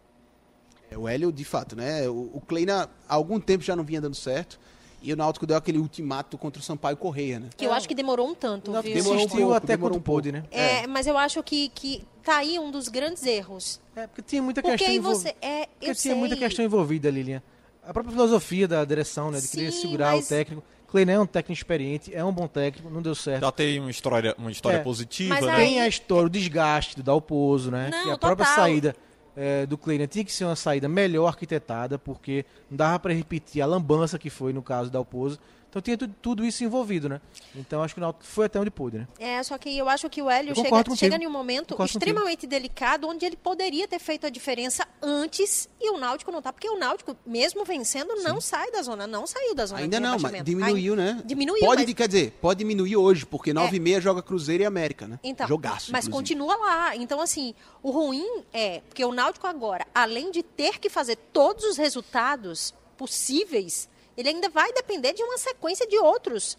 [0.90, 2.08] É, o Hélio, de fato, né?
[2.08, 4.60] O, o Kleina há algum tempo já não vinha dando certo.
[5.02, 7.50] E o Náutico deu aquele ultimato contra o Sampaio Correia, né?
[7.56, 8.94] Que eu acho que demorou um tanto, viu?
[8.96, 10.22] Demorou um pouco, até demorou quando um pouco.
[10.24, 10.44] pôde, né?
[10.50, 13.80] É, mas eu acho que, que tá aí um dos grandes erros.
[13.96, 15.36] É, porque tinha muita Porque questão aí envol- você.
[15.40, 16.16] É, Porque eu tinha sei.
[16.16, 17.44] muita questão envolvida, Lilian.
[17.84, 19.40] A própria filosofia da direção, né?
[19.40, 20.64] De querer Sim, segurar mas- o técnico.
[20.88, 23.42] Kleiner é um técnico experiente, é um bom técnico, não deu certo.
[23.42, 24.82] Já tem uma história, uma história É.
[24.84, 25.52] positiva, Mas né?
[25.54, 27.90] aí- Tem a história, o desgaste do Dalpozo, né?
[27.92, 28.64] Não, que a própria total.
[28.64, 28.96] saída
[29.40, 33.62] é, do Kleiner tinha que ser uma saída melhor arquitetada, porque não dava para repetir
[33.62, 35.38] a lambança que foi no caso do Dalpozo.
[35.70, 37.22] Então tinha tudo, tudo isso envolvido, né?
[37.56, 39.08] Então acho que o Náutico foi até onde pôde, né?
[39.20, 41.98] É, só que eu acho que o Hélio chega, chega em um momento Concordo contigo.
[41.98, 46.54] extremamente delicado, onde ele poderia ter feito a diferença antes e o Náutico não tá.
[46.54, 50.04] Porque o Náutico, mesmo vencendo, não sai da zona, não saiu da zona Ainda de
[50.04, 51.22] não, mas diminuiu, né?
[51.26, 51.94] Diminuiu, Pode, mas...
[51.94, 55.20] quer dizer, pode diminuir hoje, porque 9 e meia joga Cruzeiro e América, né?
[55.24, 56.12] Então, Jogaço, mas inclusive.
[56.12, 56.96] continua lá.
[56.96, 57.54] Então, assim,
[57.84, 62.74] o ruim é porque o Náutico agora, além de ter que fazer todos os resultados
[62.98, 66.58] possíveis, ele ainda vai depender de uma sequência de outros.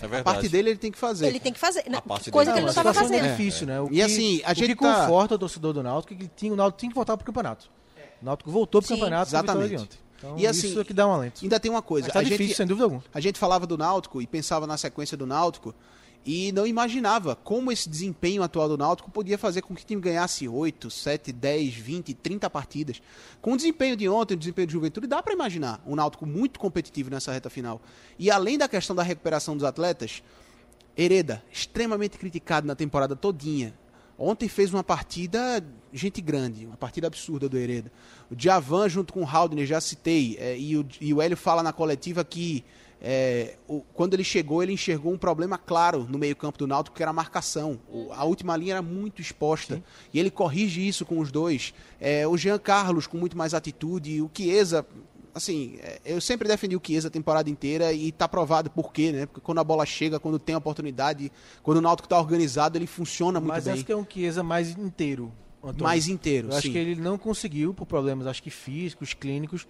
[0.00, 0.24] É A verdade.
[0.24, 1.26] parte dele ele tem que fazer.
[1.26, 1.88] Ele tem que fazer.
[1.88, 3.24] né, parte coisa dele que ele não a estava fazendo.
[3.26, 3.80] é difícil, né?
[3.80, 6.16] O E que, assim, a o gente que tá- conforta o torcedor do Náutico é
[6.16, 7.68] que ele tinha, o Náutico tinha que voltar pro campeonato.
[8.22, 8.94] O Náutico voltou pro Sim.
[8.94, 9.76] campeonato com a Exatamente.
[9.82, 9.98] ontem.
[10.18, 11.40] Então, E assim, isso é que dá um alento.
[11.42, 12.06] Ainda tem uma coisa.
[12.08, 13.02] Mas tá a difícil, gente, sem dúvida alguma.
[13.14, 15.74] A gente falava do Náutico e pensava na sequência do Náutico
[16.24, 20.00] e não imaginava como esse desempenho atual do Náutico podia fazer com que o time
[20.00, 23.00] ganhasse 8, 7, 10, 20, 30 partidas.
[23.40, 26.60] Com o desempenho de ontem, o desempenho de Juventude, dá para imaginar um Náutico muito
[26.60, 27.80] competitivo nessa reta final.
[28.18, 30.22] E além da questão da recuperação dos atletas,
[30.96, 33.72] Hereda, extremamente criticado na temporada todinha.
[34.18, 37.90] Ontem fez uma partida gente grande, uma partida absurda do Hereda.
[38.30, 41.62] O Djavan junto com o Haldner, já citei, é, e, o, e o Hélio fala
[41.62, 42.64] na coletiva que
[43.00, 46.96] é, o- quando ele chegou, ele enxergou um problema claro no meio campo do Náutico,
[46.96, 47.78] que era a marcação.
[47.88, 49.82] O- a última linha era muito exposta,
[50.12, 51.72] e ele corrige isso com os dois.
[52.00, 54.86] É, o Jean Carlos com muito mais atitude, o Chiesa...
[55.34, 59.12] Assim, é, eu sempre defendi o Chiesa a temporada inteira e tá provado por quê,
[59.12, 59.26] né?
[59.26, 61.30] Porque quando a bola chega, quando tem oportunidade,
[61.62, 63.74] quando o Náutico tá organizado, ele funciona muito Mas bem.
[63.74, 65.32] acho que é um Chiesa mais inteiro.
[65.62, 65.84] Antônio.
[65.84, 66.48] mais inteiro.
[66.48, 66.72] Eu acho sim.
[66.72, 69.68] que ele não conseguiu, por problemas acho que físicos, clínicos,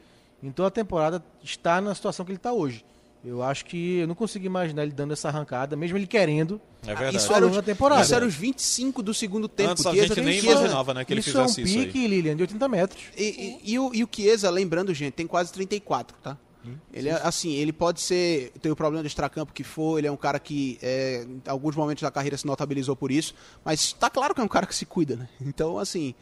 [0.55, 2.85] toda a temporada, estar na situação que ele está hoje.
[3.25, 6.61] Eu acho que eu não consigo imaginar ele dando essa arrancada, mesmo ele querendo.
[6.85, 7.17] É verdade.
[7.17, 8.01] Isso era, os, da temporada.
[8.03, 9.71] isso era os 25 do segundo tempo.
[9.73, 11.79] Antes a Chiesa gente nem Chiesa- imaginava né, que ele isso é um fizesse isso
[11.81, 11.87] aí.
[11.87, 13.03] pique, Lilian, de 80 metros.
[13.17, 13.25] E,
[13.65, 16.37] e- e o, e o Chiesa, lembrando, gente, tem quase 34, tá?
[16.93, 18.53] Ele é assim, ele pode ser.
[18.61, 21.75] Tem o problema do extracampo que for, ele é um cara que é, em alguns
[21.75, 24.75] momentos da carreira se notabilizou por isso, mas tá claro que é um cara que
[24.75, 25.29] se cuida, né?
[25.41, 26.15] Então, assim.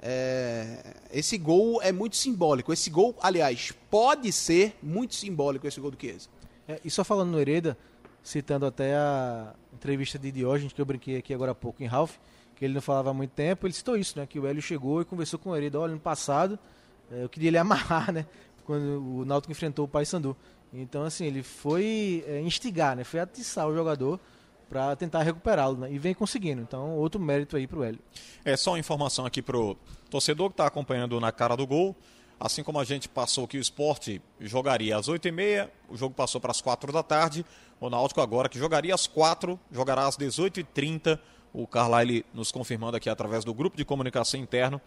[0.00, 2.72] é, esse gol é muito simbólico.
[2.72, 6.28] Esse gol, aliás, pode ser muito simbólico esse gol do Chiesa.
[6.68, 7.76] É, e só falando no Hereda,
[8.22, 12.16] citando até a entrevista de Diógenes, que eu brinquei aqui agora há pouco em Ralph,
[12.54, 14.26] que ele não falava há muito tempo, ele citou isso, né?
[14.26, 16.58] Que o Hélio chegou e conversou com o Hereda, olha, no passado,
[17.10, 18.26] é, eu queria ele amarrar, né?
[18.64, 20.36] Quando o Náutico enfrentou o Paysandu.
[20.72, 23.04] Então, assim, ele foi é, instigar, né?
[23.04, 24.18] Foi atiçar o jogador
[24.68, 25.92] para tentar recuperá-lo, né?
[25.92, 26.62] E vem conseguindo.
[26.62, 28.00] Então, outro mérito aí pro Hélio.
[28.42, 29.76] É só uma informação aqui pro
[30.08, 31.94] torcedor que está acompanhando na cara do gol.
[32.44, 36.50] Assim como a gente passou que o esporte jogaria às 8h30, o jogo passou para
[36.50, 37.46] as 4 da tarde.
[37.80, 41.20] O Náutico agora que jogaria às 4, jogará às 18h30.
[41.52, 44.80] O Carlyle nos confirmando aqui através do grupo de comunicação interno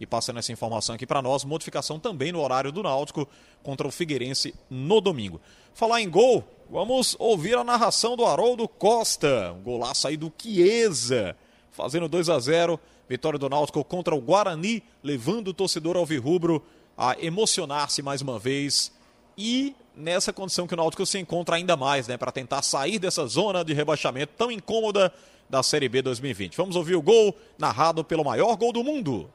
[0.00, 1.44] e passando essa informação aqui para nós.
[1.44, 3.28] Modificação também no horário do Náutico
[3.62, 5.42] contra o Figueirense no domingo.
[5.74, 9.52] Falar em gol, vamos ouvir a narração do Haroldo Costa.
[9.52, 11.36] Um golaço aí do Chiesa,
[11.70, 16.64] fazendo 2 a 0 Vitória do Náutico contra o Guarani, levando o torcedor alvirrubro
[16.96, 18.92] a emocionar-se mais uma vez.
[19.36, 22.16] E nessa condição que o Náutico se encontra ainda mais, né?
[22.16, 25.12] Para tentar sair dessa zona de rebaixamento tão incômoda
[25.48, 26.56] da Série B 2020.
[26.56, 29.30] Vamos ouvir o gol narrado pelo maior gol do mundo.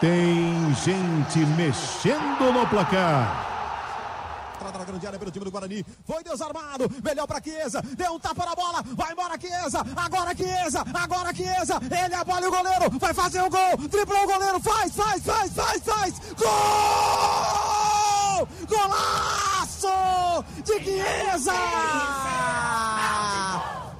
[0.00, 3.49] Tem gente mexendo no placar.
[4.70, 5.84] Entrada na grande área pelo time do Guarani.
[6.06, 6.88] Foi desarmado.
[7.02, 7.82] Melhor para Chiesa.
[7.82, 8.82] Deu um tapa na bola.
[8.94, 9.84] Vai embora Chiesa.
[9.96, 10.84] Agora Chiesa.
[10.94, 11.80] Agora Chiesa.
[12.04, 12.90] Ele abole o goleiro.
[12.98, 13.76] Vai fazer o gol.
[13.88, 14.60] Driblou o goleiro.
[14.60, 16.14] Faz, faz, faz, faz, faz.
[16.38, 16.50] Gol!
[18.68, 21.52] Golaço de Chiesa!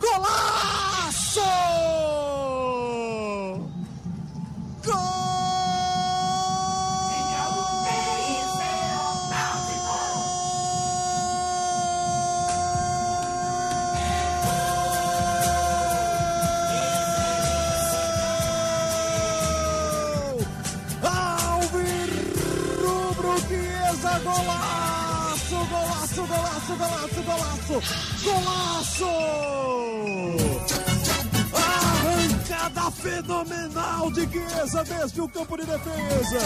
[0.01, 0.90] Golaço!
[27.71, 29.07] Golaço, golaço!
[31.55, 36.41] Arrancada fenomenal de Chiesa desde o campo de defesa.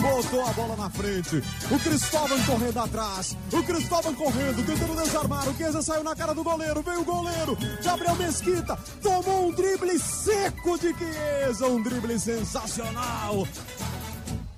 [0.00, 1.42] Botou a bola na frente.
[1.70, 3.36] O Cristóvão correndo atrás.
[3.52, 5.48] O Cristóvão correndo, tentando desarmar.
[5.48, 6.82] O Chiesa saiu na cara do goleiro.
[6.82, 7.56] Veio o goleiro.
[7.82, 11.66] Gabriel Mesquita tomou um drible seco de Chiesa.
[11.66, 13.46] Um drible sensacional.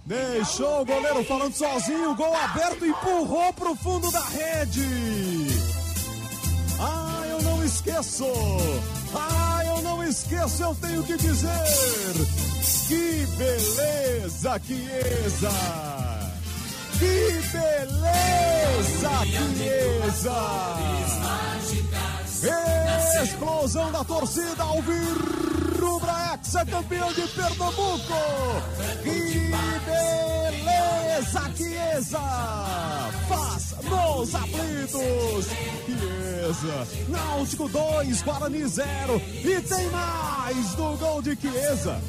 [0.07, 5.56] Deixou o goleiro falando sozinho, gol aberto, empurrou pro fundo da rede.
[6.79, 8.27] Ah, eu não esqueço.
[9.15, 11.49] Ah, eu não esqueço, eu tenho que dizer.
[12.89, 15.51] Que beleza, Chiesa.
[16.99, 19.11] Que beleza,
[19.57, 20.37] Chiesa.
[23.23, 24.81] Explosão da torcida ao
[25.87, 28.15] Rubra ex-campeão de Pernambuco.
[29.05, 29.51] Que
[29.87, 32.19] beleza, Chiesa.
[33.29, 35.47] Faz nos aflitos.
[35.87, 36.89] Chiesa.
[37.09, 39.23] Náutico 2, Guarani 0.
[39.45, 42.01] E tem mais do gol de Chiesa.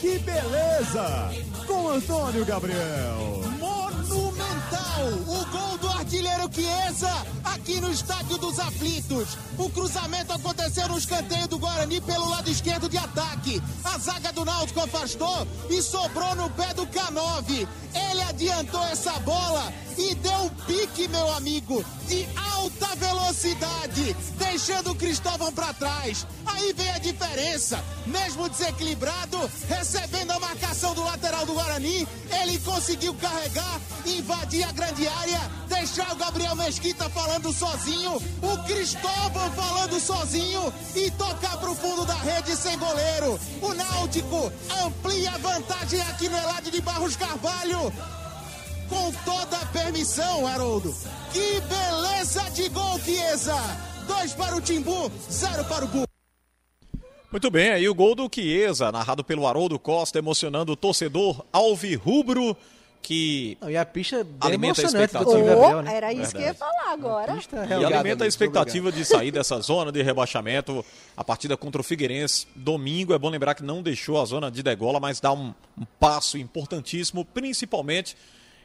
[0.00, 1.30] Que beleza.
[1.66, 3.42] Com Antônio Gabriel.
[3.58, 5.08] Monumental!
[5.26, 5.63] O gol
[6.14, 9.36] artilheiro Chiesa aqui no Estádio dos Aflitos.
[9.58, 13.60] O cruzamento aconteceu no escanteio do Guarani pelo lado esquerdo de ataque.
[13.82, 17.66] A zaga do Náutico afastou e sobrou no pé do K9.
[17.94, 24.94] Ele adiantou essa bola e deu um pique, meu amigo, de alta velocidade, deixando o
[24.94, 26.26] Cristóvão para trás.
[26.46, 27.82] Aí vem a diferença.
[28.06, 29.38] Mesmo desequilibrado,
[29.68, 32.06] recebendo a marcação do lateral do Guarani,
[32.42, 35.40] ele conseguiu carregar, invadir a grande área,
[36.04, 42.14] deixar o Gabriel Mesquita falando sozinho, o Cristóvão falando sozinho e tocar pro fundo da
[42.14, 43.38] rede sem goleiro.
[43.62, 44.52] O Náutico
[44.84, 47.92] amplia a vantagem aqui no Elade de Barros Carvalho
[48.88, 50.94] com toda a permissão, Haroldo.
[51.32, 53.56] Que beleza de gol, Chiesa!
[54.06, 56.04] Dois para o Timbu, zero para o Bu.
[57.32, 62.56] Muito bem, aí o gol do Chiesa, narrado pelo Haroldo Costa, emocionando o torcedor alvirrubro
[63.04, 65.30] que Não, e a pista é Alimenta a expectativa.
[65.30, 65.94] Oh, Gabriel, né?
[65.94, 67.32] era isso que eu ia falar agora.
[67.34, 70.82] A pista E alimenta a expectativa de sair dessa zona de rebaixamento.
[71.14, 74.62] A partida contra o Figueirense, domingo, é bom lembrar que não deixou a zona de
[74.62, 78.16] degola, mas dá um, um passo importantíssimo, principalmente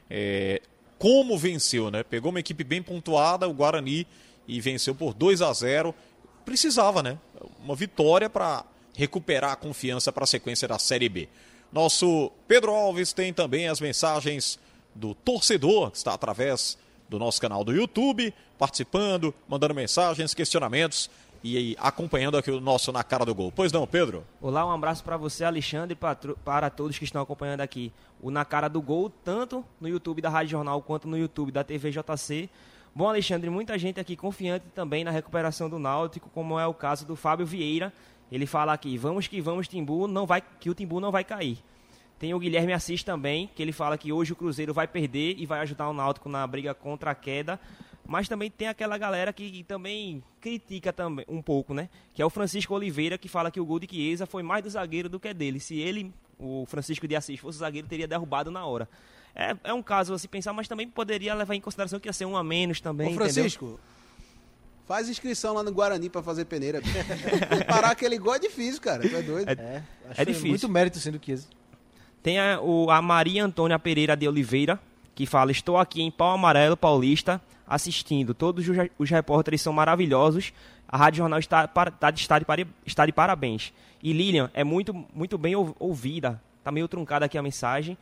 [0.10, 0.62] é,
[0.98, 2.02] como venceu, né?
[2.02, 4.08] Pegou uma equipe bem pontuada, o Guarani,
[4.48, 5.94] e venceu por 2 a 0
[6.46, 7.18] Precisava, né?
[7.62, 8.64] Uma vitória para
[8.96, 11.28] recuperar a confiança para a sequência da Série B.
[11.72, 14.60] Nosso Pedro Alves tem também as mensagens
[14.96, 21.10] do torcedor, que está através do nosso canal do YouTube, participando, mandando mensagens, questionamentos
[21.44, 23.52] e acompanhando aqui o nosso Na Cara do Gol.
[23.56, 24.26] Pois não, Pedro?
[24.42, 28.68] Olá, um abraço para você, Alexandre, para todos que estão acompanhando aqui o Na Cara
[28.68, 32.50] do Gol, tanto no YouTube da Rádio Jornal quanto no YouTube da TV JC.
[32.96, 37.06] Bom, Alexandre, muita gente aqui confiante também na recuperação do Náutico, como é o caso
[37.06, 37.94] do Fábio Vieira.
[38.32, 41.58] Ele fala aqui: "Vamos que vamos, Timbu, não vai que o Timbu não vai cair".
[42.20, 45.46] Tem o Guilherme Assis também, que ele fala que hoje o Cruzeiro vai perder e
[45.46, 47.58] vai ajudar o Náutico na briga contra a queda.
[48.06, 51.88] Mas também tem aquela galera que, que também critica também um pouco, né?
[52.14, 54.70] Que é o Francisco Oliveira, que fala que o gol de Chiesa foi mais do
[54.70, 55.60] zagueiro do que dele.
[55.60, 58.90] Se ele, o Francisco de Assis, fosse zagueiro, teria derrubado na hora.
[59.36, 62.14] É, é um caso a se pensar, mas também poderia levar em consideração que ia
[62.14, 63.80] ser um a menos também, Ô, entendeu?
[64.90, 66.82] Faz inscrição lá no Guarani pra fazer peneira.
[67.68, 69.08] Parar aquele gol é difícil, cara.
[69.08, 69.48] Tu é doido.
[69.48, 69.62] É, acho
[70.10, 70.50] É que foi difícil.
[70.50, 71.46] Muito mérito sendo Chiesa.
[72.24, 74.80] Tem a, o- a Maria Antônia Pereira de Oliveira,
[75.14, 78.34] que fala: Estou aqui em Pau Amarelo Paulista assistindo.
[78.34, 80.52] Todos os, os repórteres são maravilhosos.
[80.88, 82.46] A Rádio Jornal está, para- tá de- está, de,
[82.84, 83.72] está de parabéns.
[84.02, 86.42] E Lilian é muito, muito bem ou- ouvida.
[86.64, 87.96] Tá meio truncada aqui a mensagem.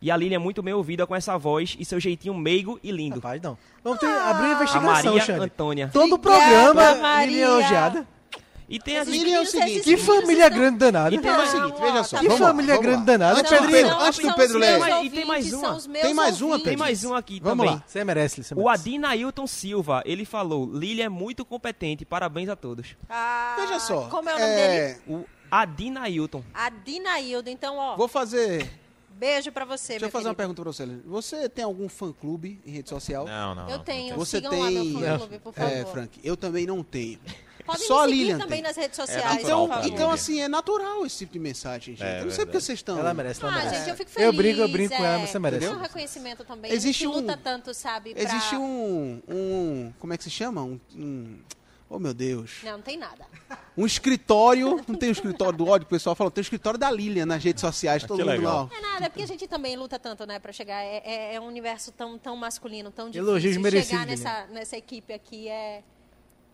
[0.00, 2.90] E a Lilian é muito bem ouvida com essa voz e seu jeitinho meigo e
[2.92, 3.16] lindo.
[3.16, 3.58] Rapaz, não.
[3.82, 5.44] Vamos ter, abrir uma A investigação, Maria Xande.
[5.44, 5.90] Antônia.
[5.92, 7.26] Todo Obrigada, programa Maria.
[7.32, 8.08] ele é elogiada.
[8.70, 11.14] E tem as Lilian é o seguinte, Que estão- família grande danada.
[11.14, 12.18] E tem É o mais- seguinte, veja só.
[12.18, 12.92] Que vamos família vamos lá.
[12.92, 13.40] grande danada.
[13.40, 15.04] Antes, Não, do Pedro, são- antes do Pedro ler.
[15.04, 15.80] e tem mais uma.
[15.80, 16.52] Tem mais uma, ouvintes.
[16.52, 16.78] Tem Pedro?
[16.78, 17.74] mais um aqui Vamos também.
[17.80, 17.84] lá.
[17.86, 18.80] Você merece, você O merece.
[18.82, 22.88] Adinailton Silva, ele falou: Lilian é muito competente, parabéns a todos.
[23.08, 24.02] Ah, Veja só.
[24.02, 24.74] Como é o nome dele?
[24.74, 26.44] é, O Adinailton.
[26.52, 27.48] Adinaildo.
[27.48, 28.70] Então, ó, Vou fazer.
[29.18, 30.54] Beijo pra você, Deixa eu fazer uma querido.
[30.54, 30.86] pergunta pra você.
[31.06, 33.26] Você tem algum fã-clube em rede social?
[33.26, 33.68] Não, não.
[33.68, 33.84] Eu não.
[33.84, 34.14] tenho.
[34.16, 34.62] Você Sigam tem.
[34.62, 35.72] lá meu fã-clube, por favor.
[35.72, 37.18] É, Frank, eu também não tenho.
[37.66, 38.62] Podem Só a me seguir Lilian também tem.
[38.62, 42.02] nas redes sociais, natural, por Então, então, assim, é natural esse tipo de mensagem, gente.
[42.08, 42.98] É, eu não sei porque vocês estão.
[42.98, 43.76] Ela merece, ela Ah, merece.
[43.76, 44.26] gente, eu fico feliz.
[44.26, 45.18] Eu brinco, eu brinco com ela, é.
[45.18, 45.66] mas você merece.
[45.66, 46.72] É um reconhecimento também.
[46.72, 48.22] Existe a gente um- luta tanto, sabe, pra...
[48.22, 49.92] Existe um, um.
[49.98, 50.62] Como é que se chama?
[50.62, 50.80] Um.
[50.96, 51.38] um
[51.88, 52.58] oh, meu Deus.
[52.62, 53.24] Não, não tem nada.
[53.76, 54.80] Um escritório.
[54.86, 56.30] Não tem um escritório do ódio, o pessoal fala.
[56.30, 58.02] Tem o escritório da Lilian nas redes sociais.
[58.02, 58.62] Todo que mundo legal.
[58.64, 58.68] lá.
[58.70, 60.82] Não é nada, é porque a gente também luta tanto, né, pra chegar.
[60.82, 63.28] É, é- é um universo tão, tão masculino, tão difícil.
[63.28, 64.24] Elogios merecidos, Chegar Lilian.
[64.24, 65.82] nessa, nessa equipe aqui é,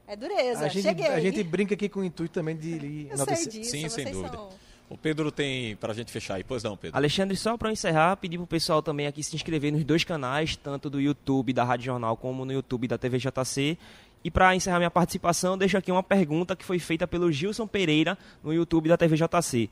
[0.06, 0.66] é dureza.
[0.66, 1.06] A gente, Cheguei.
[1.06, 4.36] a gente brinca aqui com o intuito também de Eu sei disso, Sim, sem dúvida.
[4.36, 4.64] são...
[4.88, 6.44] O Pedro tem pra gente fechar aí.
[6.44, 6.96] Pois não, Pedro.
[6.96, 10.90] Alexandre, só para encerrar, pedir pro pessoal também aqui se inscrever nos dois canais, tanto
[10.90, 13.78] do YouTube da Rádio Jornal como no YouTube da TV JC.
[14.24, 18.16] E para encerrar minha participação, deixo aqui uma pergunta que foi feita pelo Gilson Pereira
[18.42, 19.68] no YouTube da TV JC.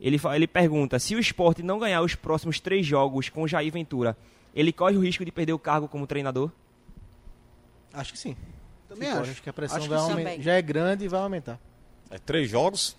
[0.00, 4.16] Ele, ele pergunta: se o esporte não ganhar os próximos três jogos com Jair Ventura,
[4.52, 6.50] ele corre o risco de perder o cargo como treinador?
[7.92, 8.36] Acho que sim.
[8.88, 9.42] Também Ficou, acho.
[9.42, 10.42] que a pressão Acho vai que aumentar.
[10.42, 11.60] Já é grande e vai aumentar.
[12.10, 12.96] É três jogos.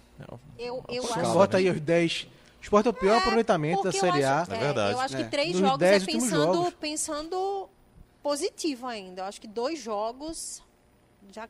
[0.57, 1.33] Eu, eu Só acho...
[1.33, 2.23] Bota aí os 10.
[2.23, 4.41] O esporte é o pior aproveitamento da Série A.
[4.41, 4.93] acho- É verdade.
[4.93, 5.27] Eu acho que É.
[5.27, 6.73] três Nos jogos é dez pensando, jogos.
[6.79, 7.69] pensando
[8.23, 9.21] positivo ainda.
[9.21, 10.63] Eu acho que dois jogos
[11.31, 11.47] já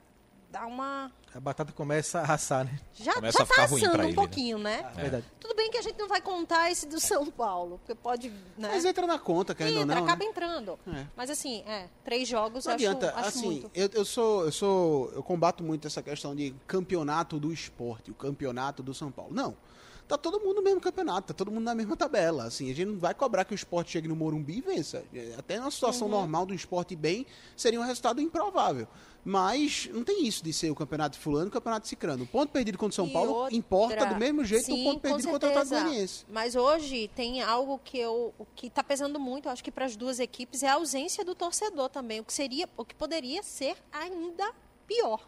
[0.52, 1.12] dá uma...
[1.34, 2.80] A batata começa a assar, né?
[2.94, 4.14] Já, Começa já a ficar tá assando ele, um né?
[4.16, 4.90] pouquinho, né?
[4.96, 5.02] É.
[5.02, 5.26] Verdade.
[5.38, 8.70] Tudo bem que a gente não vai contar esse do São Paulo, porque pode, né?
[8.70, 10.04] Mas entra na conta, querendo ou Entra, não.
[10.04, 10.30] acaba né?
[10.30, 10.80] entrando.
[10.88, 11.06] É.
[11.16, 13.72] Mas assim, é, três jogos Não eu acho, adianta, acho assim, muito.
[13.74, 18.14] eu, eu sou, eu sou, eu combato muito essa questão de campeonato do esporte, o
[18.14, 19.34] campeonato do São Paulo.
[19.34, 19.58] Não,
[20.08, 22.44] tá todo mundo no mesmo campeonato, tá todo mundo na mesma tabela.
[22.46, 25.04] Assim, a gente não vai cobrar que o esporte chegue no Morumbi e vença.
[25.14, 25.72] É, Até numa Uhum.
[25.72, 27.26] situação normal do esporte bem,
[27.56, 28.88] seria um resultado improvável.
[29.28, 32.26] Mas não tem isso de ser o campeonato fulano e o campeonato cicrano.
[32.26, 34.84] O ponto perdido contra o São E Paulo outra- importa do mesmo jeito Sim, o
[34.84, 35.76] ponto perdido contra o Atlético.
[35.82, 36.26] Goianiense.
[36.30, 40.20] Mas hoje tem algo que eu que está pesando muito, acho que para as duas
[40.20, 44.52] equipes é a ausência do torcedor também, o que seria, o que poderia ser ainda
[44.86, 45.28] pior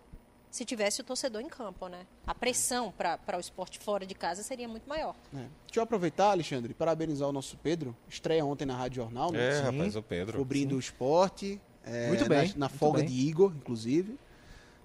[0.58, 2.00] se tivesse o torcedor em campo, né?
[2.26, 5.14] A pressão para o esporte fora de casa seria muito maior.
[5.34, 5.38] É.
[5.38, 7.96] Deixa eu aproveitar, Alexandre, parabenizar o nosso Pedro.
[8.10, 9.48] Estreia ontem na Rádio Jornal, né?
[9.50, 9.62] É, Sim.
[9.78, 10.38] rapaz, o Pedro.
[10.40, 11.62] cobrindo o esporte.
[11.86, 13.08] é, Muito bem, Na, na folga bem.
[13.08, 14.18] de Igor, inclusive.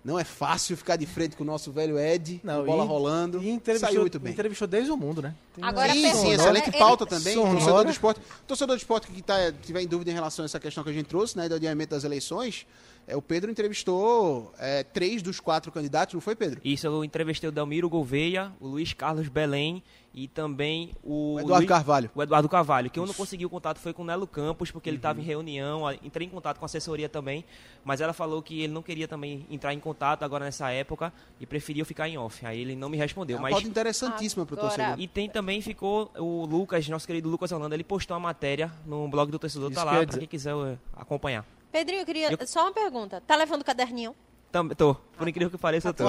[0.04, 3.40] Não é fácil ficar de frente com o nosso velho Ed, Não, bola e- rolando.
[3.42, 4.32] E entrevistou, Saiu muito bem.
[4.32, 5.32] entrevistou desde o mundo, né?
[5.62, 6.34] Agora, Sim, sim, né?
[6.34, 7.34] excelente Ele- pauta também.
[7.34, 7.54] Sonora.
[7.54, 10.58] Torcedor do esporte, torcedor do esporte que tá, tiver em dúvida em relação a essa
[10.58, 12.66] questão que a gente trouxe, né, do adiamento das eleições,
[13.06, 16.60] é, o Pedro entrevistou é, três dos quatro candidatos, não foi, Pedro?
[16.64, 19.82] Isso, eu entrevistei o Delmiro Gouveia, o Luiz Carlos Belém
[20.14, 21.34] e também o...
[21.36, 22.10] O Eduardo Luiz- Carvalho.
[22.14, 24.90] O Eduardo Carvalho, que eu não consegui o contato foi com o Nelo Campos, porque
[24.90, 25.24] ele estava Uhum.
[25.24, 27.44] em reunião, entrei em contato com a assessoria também,
[27.82, 31.46] mas ela falou que ele não queria também entrar em contato agora nessa época e
[31.46, 32.44] preferiu ficar em off.
[32.44, 33.52] Aí ele não me respondeu, É uma mas...
[33.54, 35.00] pauta interessantíssima para o torcedor.
[35.00, 39.08] E tem também ficou o Lucas, nosso querido Lucas Holanda, ele postou a matéria no
[39.08, 40.18] blog do torcedor, Isso tá lá, pra dizer.
[40.18, 41.44] quem quiser eh, acompanhar.
[41.72, 42.30] Pedrinho, eu queria.
[42.30, 43.20] Eu- Só uma pergunta.
[43.26, 44.14] Tá levando caderninho?
[44.52, 46.04] Também tô, por incrível que pareça, eu tô.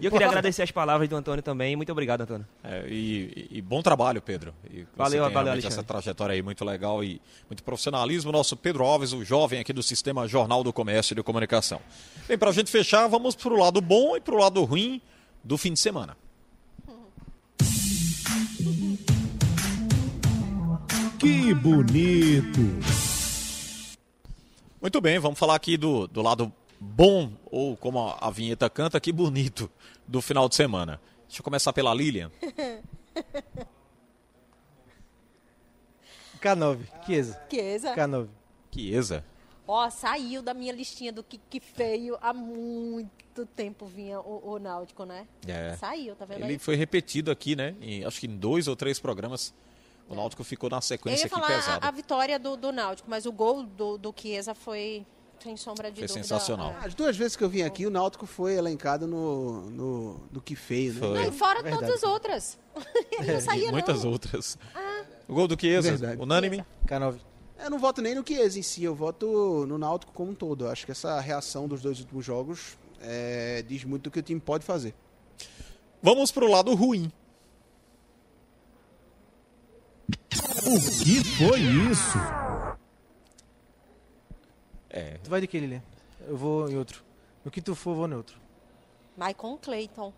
[0.00, 1.74] E eu queria agradecer as palavras do Antônio também.
[1.74, 2.46] Muito obrigado, Antônio.
[2.62, 4.54] É, e, e bom trabalho, Pedro.
[4.70, 5.74] E Valeu, tem valeu, Alexandre.
[5.78, 8.30] essa trajetória aí muito legal e muito profissionalismo.
[8.30, 11.80] Nosso Pedro Alves, o jovem aqui do Sistema Jornal do Comércio e de Comunicação.
[12.28, 15.02] Bem, para a gente fechar, vamos para o lado bom e para o lado ruim
[15.42, 16.16] do fim de semana.
[21.18, 22.60] Que bonito.
[24.80, 29.00] Muito bem, vamos falar aqui do, do lado bom, ou como a, a vinheta canta,
[29.00, 29.68] que bonito,
[30.06, 31.00] do final de semana.
[31.26, 32.30] Deixa eu começar pela Lilian.
[36.40, 37.40] K9, Chiesa.
[37.50, 37.94] Chiesa.
[37.94, 38.28] K9.
[38.72, 39.24] Chiesa.
[39.66, 44.58] Ó, saiu da minha listinha do que, que feio há muito tempo vinha o, o
[44.58, 45.26] Náutico, né?
[45.46, 45.76] É.
[45.76, 46.58] Saiu, tá vendo Ele aí?
[46.58, 47.74] foi repetido aqui, né?
[47.80, 49.52] Em, acho que em dois ou três programas.
[50.08, 51.84] O Náutico ficou na Eu sequência ia aqui pesada.
[51.84, 55.04] a, a vitória do, do Náutico, mas o gol do, do Chiesa foi
[55.42, 56.22] sem sombra de Foi dúvida.
[56.26, 56.74] sensacional.
[56.82, 56.86] é.
[56.86, 60.56] As duas vezes que eu vim aqui, o Náutico foi elencado no, no, no que
[60.56, 60.98] feio, né?
[61.00, 61.08] Foi.
[61.14, 61.84] Não, e fora Verdade.
[61.86, 62.58] todas as outras.
[63.20, 64.10] Ele não saía, muitas não.
[64.10, 64.58] outras.
[65.28, 66.20] O gol do Chiesa, Verdade.
[66.20, 66.64] unânime.
[66.86, 67.16] K9.
[67.60, 70.64] Eu não voto nem no Chiesa em si, eu voto no Náutico como um todo.
[70.64, 74.22] Eu acho que essa reação dos dois últimos jogos é, diz muito do que o
[74.22, 74.94] time pode fazer.
[76.02, 77.12] Vamos pro lado ruim.
[80.66, 81.60] O que foi
[81.90, 82.18] isso?
[84.90, 85.82] É, Tu vai de que, Lilian?
[86.26, 87.02] Eu vou em outro.
[87.44, 88.38] No que tu for, eu vou em outro.
[89.16, 90.12] Michael Clayton.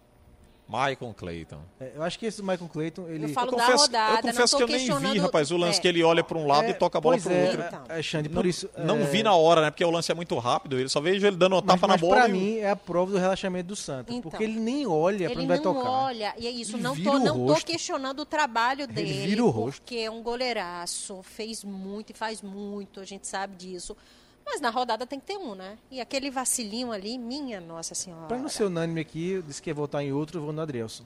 [0.70, 1.58] Maicon Clayton.
[1.80, 3.24] É, eu acho que esse Michael Clayton, ele...
[3.24, 5.56] Eu falo Eu da confesso, rodada, eu confesso não que eu nem vi, rapaz, o
[5.56, 5.82] lance é.
[5.82, 7.62] que ele olha para um lado É, e toca a bola pois pro é, outro.
[7.66, 7.82] Então.
[7.88, 8.70] é, Xande, Não, por isso...
[8.78, 9.70] não é, vi na hora, né?
[9.70, 10.78] Porque o lance é muito rápido.
[10.78, 12.14] Ele só vejo ele dando uma Mas, tapa na mas bola.
[12.16, 14.12] pra e o- mim é a prova do relaxamento do Santa.
[14.12, 14.30] Então.
[14.30, 15.90] porque ele nem olha pra Ele onde vai não tocar.
[15.90, 19.44] olha, e é isso, Ele não tô, o não tô questionando o trabalho dele, vira
[19.44, 19.80] o rosto.
[19.82, 23.96] porque é um goleiraço, fez muito e faz muito, a gente sabe disso.
[24.44, 25.78] Mas na rodada tem que ter um, né?
[25.90, 28.26] E aquele vacilinho ali, minha nossa senhora.
[28.26, 31.04] Pra não ser unânime aqui, disse que ia votar em outro, eu vou no Adrielson.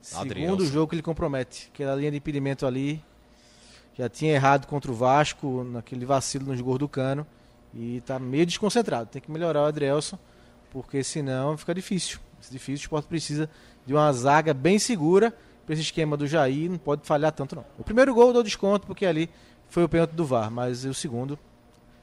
[0.00, 0.64] Segundo Adrielson.
[0.64, 1.70] jogo que ele compromete.
[1.72, 3.02] Aquela linha de impedimento ali.
[3.94, 7.26] Já tinha errado contra o Vasco, naquele vacilo nos gols do Cano.
[7.74, 9.08] E tá meio desconcentrado.
[9.10, 10.18] Tem que melhorar o Adrielson,
[10.70, 12.18] porque senão fica difícil.
[12.40, 13.50] Fica difícil, o esporte precisa
[13.84, 15.34] de uma zaga bem segura
[15.64, 16.70] para esse esquema do Jair.
[16.70, 17.64] Não pode falhar tanto, não.
[17.78, 19.30] O primeiro gol eu dou desconto, porque ali
[19.68, 20.50] foi o pênalti do VAR.
[20.50, 21.38] Mas o segundo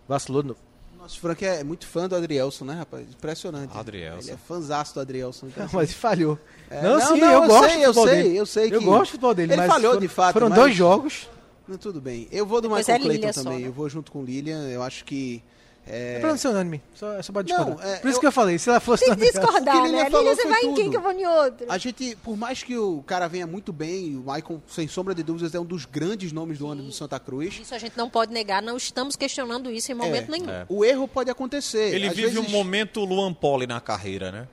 [0.08, 0.60] vacilou de novo.
[0.98, 3.06] Nosso Frank é muito fã do Adrielson, né, rapaz?
[3.10, 3.78] Impressionante.
[3.78, 4.22] Adrielson.
[4.22, 5.48] Ele é fãzaço do Adrielson.
[5.48, 6.40] então, assim, Mas falhou.
[6.70, 8.38] É, não, não, sim, não, eu, eu gosto sei, do eu sei, dele.
[8.38, 10.50] eu sei Eu que gosto do futebol dele, ele mas falhou foram, de fato, Foram
[10.50, 11.30] mas- dois jogos.
[11.68, 12.28] Não, tudo bem.
[12.32, 13.60] Eu vou do Michael é Clayton Lilian só, também.
[13.60, 13.68] né?
[13.68, 14.68] Eu vou junto com o Lilian.
[14.70, 15.44] Eu acho que.
[15.86, 16.16] É...
[16.16, 16.82] É pra não ser unânime.
[16.96, 17.86] Só, é só Não, discordar.
[17.88, 20.04] é, Por isso eu- que eu falei, se ela fosse Tem que discordar, que Lilian
[20.04, 20.10] né?
[20.10, 20.90] falou Lilian, você vai em quem tudo.
[20.92, 21.66] que eu vou em outro?
[21.70, 25.22] A gente, por mais que o cara venha muito bem, o Maicon, sem sombra de
[25.24, 27.60] dúvidas, é um dos grandes nomes do ano do Santa Cruz.
[27.62, 30.50] Isso a gente não pode negar, não estamos questionando isso em momento É, nenhum.
[30.50, 30.66] é.
[30.70, 31.94] O erro pode acontecer.
[31.94, 34.48] Ele Às vive vezes- um momento Luan Poli na carreira, né?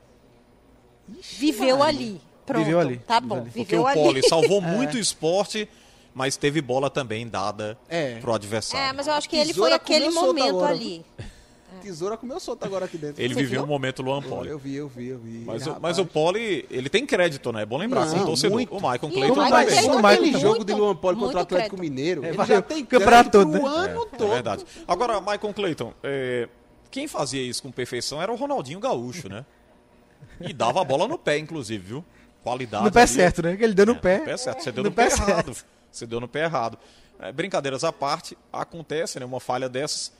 [1.38, 2.20] Viveu ali.
[2.46, 2.64] Pronto.
[2.64, 3.50] Viveu ali, Tá viveu bom, ali.
[3.50, 4.00] Porque viveu o ali.
[4.02, 5.68] Poli salvou muito o esporte,
[6.14, 8.18] mas teve bola também dada É.
[8.20, 8.88] pro adversário.
[8.88, 11.04] É, mas eu acho que ele foi aquele momento ali.
[11.82, 13.22] Tesoura comeu solto agora aqui dentro.
[13.22, 13.64] Ele Você viveu viu?
[13.64, 14.48] um momento Luan Eu, Poli.
[14.50, 15.44] eu vi, eu vi, eu vi.
[15.46, 17.62] Mas, o, mas o Poli, ele tem crédito, né?
[17.62, 18.52] É bom lembrar, Não, sem torcedor.
[18.52, 18.76] muito.
[18.76, 19.66] O Maicon E Clayton o Michael também.
[19.66, 21.90] Clayton- Só Michael aquele tá- jogo de Luan Poli contra o Atlético crédito.
[21.96, 22.24] Mineiro.
[22.24, 23.78] É, ele já tem o campeonato crédito todo, o né?
[23.92, 24.30] ano É, todo.
[24.30, 24.64] é verdade.
[24.86, 26.48] Agora, Maicon Clayton, é,
[26.90, 29.46] quem fazia isso com perfeição era o Ronaldinho Gaúcho, né?
[30.40, 32.04] E dava a bola no pé, inclusive, viu?
[32.42, 32.84] Qualidade.
[32.84, 33.08] No pé ali.
[33.08, 33.56] certo, né?
[33.56, 34.18] Que ele deu no É, pé.
[34.18, 34.62] No pé certo.
[34.62, 35.64] Você deu No no, pé, pé certo.
[35.90, 36.78] Você deu no pé errado.
[37.18, 39.26] É, brincadeiras à parte, acontece, né?
[39.26, 40.12] Uma falha dessas.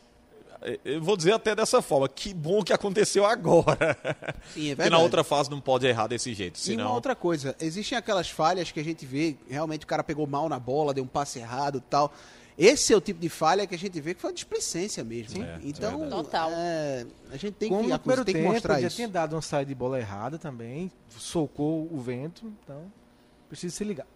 [0.62, 3.96] É, Eu vou dizer até dessa forma, que bom que aconteceu agora.
[4.52, 5.02] Sim, é Porque na verdade.
[5.02, 6.92] outra fase não pode errar desse jeito, E uma senão...
[6.92, 10.58] outra coisa, existem aquelas falhas que a gente vê, realmente o cara pegou mal na
[10.58, 12.12] bola, deu um passe errado e tal.
[12.58, 15.42] Esse é o tipo de falha que a gente vê que foi uma displicência mesmo.
[15.42, 16.10] É, é então, verdade.
[16.24, 16.50] Total.
[16.52, 18.96] é, a gente tem Como que, no primeiro tem que tempo, mostrar ele já isso.
[18.96, 20.92] tinha dado uma saída de bola errada também.
[21.16, 22.92] Socou o vento, então
[23.48, 24.06] precisa se ligar.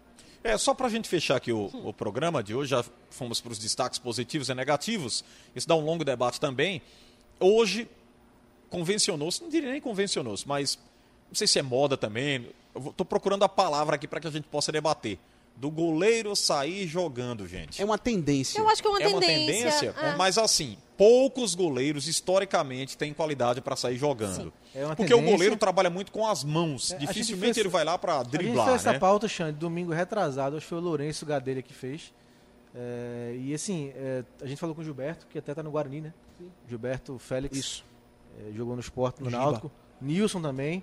[0.45, 3.59] É, só pra gente fechar aqui o, o programa de hoje, já fomos para os
[3.59, 5.25] destaques positivos e negativos.
[5.57, 6.83] Isso dá um longo debate também.
[7.41, 7.89] Hoje,
[8.69, 10.79] convencionou-se, não diria nem convencionou-se, mas
[11.29, 12.47] não sei se é moda também.
[12.95, 15.19] Tô procurando a palavra aqui para que a gente possa debater.
[15.57, 17.81] Do goleiro sair jogando, gente.
[17.81, 18.59] É uma tendência.
[18.59, 19.71] Eu acho que é uma é uma tendência.
[19.71, 20.17] tendência, é.
[20.17, 24.53] mas assim, poucos goleiros historicamente têm qualidade para sair jogando.
[24.75, 25.37] É uma Porque o tendência.
[25.37, 26.91] goleiro trabalha muito com as mãos.
[26.93, 28.99] É, Dificilmente fez- ele vai lá para A gente driblar, fez essa né?
[28.99, 32.13] pauta, Xande, domingo retrasado, acho que foi o Lourenço Gadelha que fez.
[32.75, 36.01] É, e assim, é, a gente falou com o Gilberto, que até tá no Guarani,
[36.01, 36.13] né?
[36.69, 37.57] Gilberto Félix.
[37.57, 37.85] Isso.
[38.41, 39.41] é, jogou no esporte, no Giba.
[39.43, 39.71] Náutico.
[40.01, 40.83] Nilson também.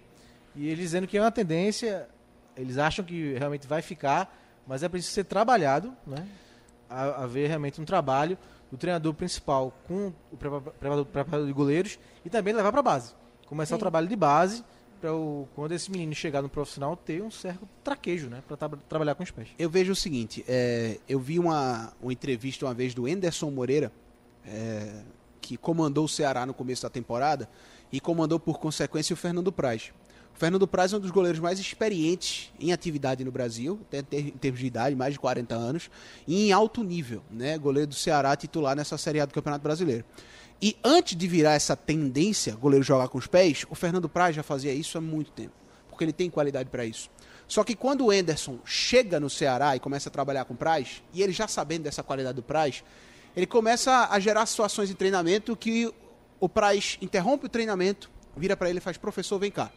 [0.56, 2.08] E eles dizendo que é uma tendência,
[2.56, 4.34] eles acham que realmente vai ficar,
[4.68, 6.28] mas é preciso ser trabalhado, né?
[6.90, 8.38] A- Haver realmente um trabalho
[8.72, 13.14] do treinador principal com o prepa- preparador, preparador de goleiros e também levar para base.
[13.46, 14.64] Começar o trabalho de base
[15.02, 15.10] para
[15.56, 18.42] quando esse menino chegar no profissional ter um certo traquejo, né?
[18.48, 19.50] Para trabalhar com os pés.
[19.60, 23.92] Eu vejo o seguinte, é, eu vi uma, uma entrevista uma vez do Enderson Moreira,
[24.46, 25.02] é,
[25.42, 27.50] que comandou o Ceará no começo da temporada,
[27.92, 29.92] e comandou por consequência o Fernando Praz.
[30.42, 33.80] Fernando Praz é um dos goleiros mais experientes em atividade no Brasil,
[34.12, 35.92] em termos de idade, mais de 40 anos,
[36.28, 37.60] e em alto nível, né?
[37.60, 40.04] Goleiro do Ceará titular nessa Série A do Campeonato Brasileiro.
[40.60, 44.42] E antes de virar essa tendência, goleiro jogar com os pés, o Fernando Praz já
[44.42, 45.54] fazia isso há muito tempo,
[45.88, 47.08] porque ele tem qualidade para isso.
[47.48, 51.04] Só que quando o Enderson chega no Ceará e começa a trabalhar com o Praz,
[51.14, 52.84] e ele já sabendo dessa qualidade do Praz,
[53.36, 55.94] ele começa a gerar situações de treinamento que
[56.40, 59.72] o Praz interrompe o treinamento, vira para ele e faz: professor, vem cá.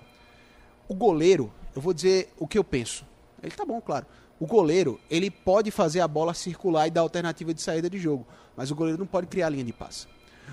[0.88, 3.04] O goleiro, eu vou dizer o que eu penso.
[3.42, 4.06] Ele tá bom, claro.
[4.38, 8.26] O goleiro, ele pode fazer a bola circular e dar alternativa de saída de jogo,
[8.56, 10.06] mas o goleiro não pode criar linha de passe.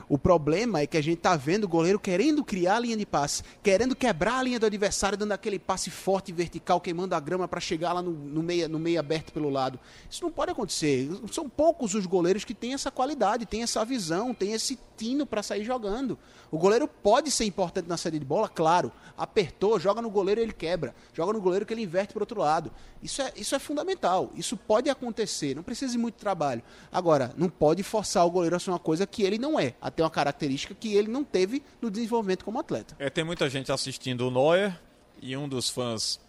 [0.07, 3.05] O problema é que a gente tá vendo o goleiro querendo criar a linha de
[3.05, 7.19] passe, querendo quebrar a linha do adversário, dando aquele passe forte e vertical, queimando a
[7.19, 9.79] grama para chegar lá no, no, meio, no meio aberto pelo lado.
[10.09, 11.09] Isso não pode acontecer.
[11.31, 15.41] São poucos os goleiros que têm essa qualidade, têm essa visão, têm esse tino para
[15.41, 16.17] sair jogando.
[16.51, 18.91] O goleiro pode ser importante na saída de bola, claro.
[19.17, 20.93] Apertou, joga no goleiro ele quebra.
[21.13, 22.71] Joga no goleiro que ele inverte para outro lado.
[23.01, 24.31] Isso é, isso é fundamental.
[24.35, 25.55] Isso pode acontecer.
[25.55, 26.61] Não precisa de muito trabalho.
[26.91, 29.73] Agora, não pode forçar o goleiro a ser uma coisa que ele não é.
[29.81, 32.95] A ter uma característica que ele não teve no desenvolvimento como atleta.
[32.99, 34.79] É, tem muita gente assistindo o Neuer
[35.21, 36.19] e um dos fãs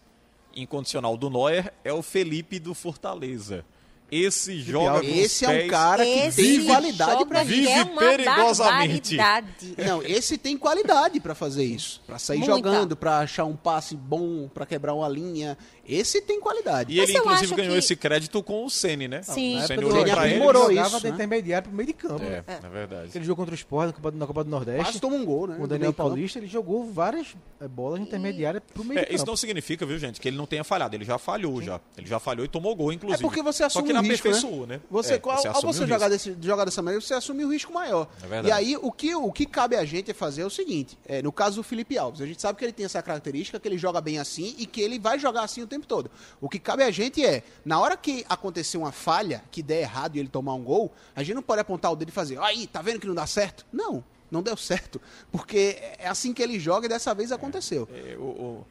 [0.55, 3.65] incondicional do Neuer é o Felipe do Fortaleza.
[4.11, 9.17] Esse joga com Esse é um cara que Esse tem qualidade para Vive é perigosamente.
[9.17, 9.75] barbaridade.
[9.79, 12.55] Não, esse tem qualidade pra fazer isso, Pra sair Muita.
[12.55, 15.57] jogando, pra achar um passe bom, pra quebrar uma linha.
[15.87, 16.93] Esse tem qualidade.
[16.93, 19.23] E ele, Mas eu inclusive, ganhou que- esse crédito com o Ceni, né?
[19.23, 19.57] Sim.
[19.57, 20.11] O época olhou ele ele.
[20.13, 21.15] aprimorou ele isso, jogava de né?
[21.15, 22.23] intermediário pro meio de campo.
[22.25, 23.11] É, é verdade.
[23.15, 24.83] Ele jogou contra o Sport na Copa, na Copa do Nordeste.
[24.85, 25.57] Quase toma um gol, né?
[25.59, 25.93] O do Daniel.
[25.93, 29.17] Paulista, ele jogou várias eh, bolas intermediárias pro meio É, de campo.
[29.17, 30.95] isso não significa, viu, gente, que ele não tenha falhado.
[30.95, 31.81] Ele já falhou, já.
[31.99, 33.23] Ele já falhou e tomou gol, É inclusive.
[33.23, 34.77] porque você Só assume que ele o risco, aperfeiçoou, né?
[34.77, 34.81] né?
[34.91, 37.73] Você, É, ao, ao assume você jogar, desse, jogar dessa maneira, você assume o risco
[37.73, 38.09] maior.
[38.23, 38.49] É verdade.
[38.49, 40.97] e aí, o que, o que cabe a gente é fazer é o seguinte.
[41.07, 43.67] é, no caso do Felipe Alves, a gente sabe que ele tem essa característica, que
[43.69, 46.11] ele joga bem assim e que ele vai jogar assim o tempo todo.
[46.41, 50.17] O que cabe a gente é, na hora que acontecer uma falha, que der errado
[50.17, 52.67] e ele tomar um gol, a gente não pode apontar o dedo e fazer, aí,
[52.67, 53.67] tá vendo que não dá certo?
[53.73, 55.01] Não, não deu certo.
[55.31, 57.89] Porque é assim que ele joga e dessa vez aconteceu.
[57.93, 58.67] É, o- o-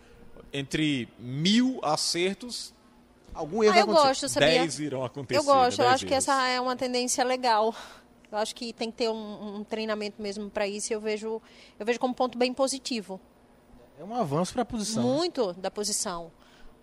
[0.53, 2.73] entre mil acertos,
[3.33, 4.49] Algum erro Ah, eu gosto, sabia?
[4.49, 5.39] dez irão acontecer.
[5.39, 5.85] Eu gosto, né?
[5.85, 7.73] eu acho que essa é uma tendência legal.
[8.29, 10.91] Eu acho que tem que ter um, um treinamento mesmo para isso.
[10.91, 11.41] e Eu vejo,
[11.79, 13.21] eu vejo como ponto bem positivo,
[13.97, 15.01] É um avanço para a posição.
[15.01, 16.29] muito da posição,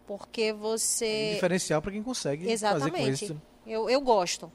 [0.09, 3.25] porque Um você diferencial para quem consegue fazer com exatamente.
[3.27, 3.41] isso.
[3.67, 4.51] Eu, eu gosto.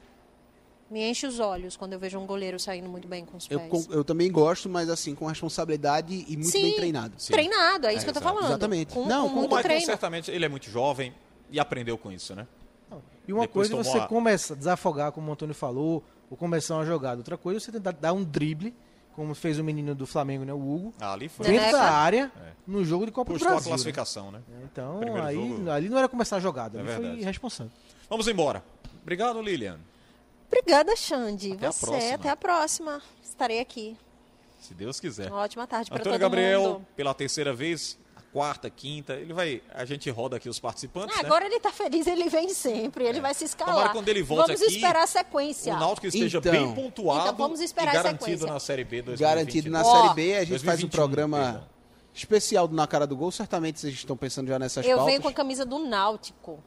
[0.90, 3.58] Me enche os olhos quando eu vejo um goleiro saindo muito bem com os Eu,
[3.58, 3.70] pés.
[3.86, 7.16] com- eu também gosto, mas assim, com responsabilidade e muito Sim, bem treinado.
[7.26, 8.44] Treinado, é isso É, que eu tô falando.
[8.44, 8.92] Exatamente.
[8.92, 9.86] Com, Não, com com O muito Michael, treino.
[9.86, 11.14] certamente, ele é muito jovem
[11.50, 12.46] e aprendeu com isso, né?
[13.26, 16.36] E uma Depois coisa é você a- começa a desafogar, como o Antônio falou, ou
[16.36, 17.16] começar uma jogada.
[17.18, 18.74] Outra coisa é você tentar dar um drible,
[19.14, 21.46] como fez o menino do Flamengo, né, o Hugo, Ah, ali foi.
[21.46, 22.52] Dentro da área, É.
[22.66, 23.58] no jogo de Copa do a Brasil.
[23.60, 23.68] né?
[23.68, 24.40] classificação, né?
[24.64, 25.70] Então, Primeiro aí, jogo.
[25.70, 27.72] ali não era começar a jogada, É ali foi irresponsável.
[28.10, 28.62] Vamos embora.
[29.02, 29.78] Obrigado, Lilian.
[30.48, 31.52] Obrigada, Xande.
[31.52, 32.14] Até a Você, próxima.
[32.14, 33.02] até a próxima.
[33.22, 33.96] Estarei aqui.
[34.60, 35.30] Se Deus quiser.
[35.30, 36.86] Uma ótima tarde para todo Antônio Gabriel, mundo.
[36.96, 38.03] pela terceira vez, a
[38.34, 39.62] quarta, quinta, ele vai.
[39.72, 41.26] A gente roda aqui os participantes, Ah, né?
[41.28, 43.74] agora ele tá feliz, ele vem sempre, ele vai se escalar.
[43.74, 45.72] Tomara quando ele volte vamos aqui, esperar a sequência.
[45.72, 46.50] O Náutico esteja Então.
[46.52, 48.52] bem pontuado Então, vamos esperar e a garantido sequência.
[48.52, 49.20] na Série B 2020.
[49.20, 51.68] Garantido na Ó, Série B, a gente faz um 2021, programa perdão.
[52.12, 53.30] especial do Na Cara do Gol.
[53.30, 55.06] Certamente vocês estão pensando já nessas Eu pautas.
[55.06, 56.58] venho com a camisa do Náutico.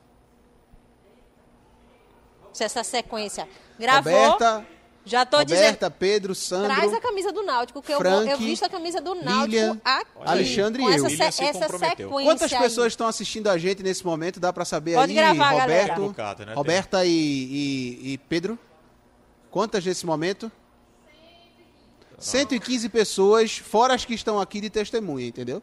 [2.53, 3.47] Se essa sequência.
[3.77, 4.11] Gravou?
[4.11, 4.65] Roberta,
[5.07, 6.89] já tô Roberta, Pedro, Sandro, dizendo.
[6.89, 9.81] Traz a camisa do Náutico, que eu, Frank, eu visto a camisa do Náutico Lilian,
[9.83, 10.07] aqui.
[10.25, 11.05] Alexandre com e eu.
[11.05, 12.07] essa, se- essa sequência.
[12.07, 12.59] Quantas aí.
[12.59, 14.39] pessoas estão assistindo a gente nesse momento?
[14.39, 15.95] Dá pra saber Pode aí, gravar, Roberto, galera.
[15.95, 16.53] Bocado, né?
[16.53, 18.57] Roberta e, e- e Pedro?
[19.49, 20.51] Quantas nesse momento?
[22.19, 25.61] 115 pessoas, fora as que estão aqui de testemunha, entendeu?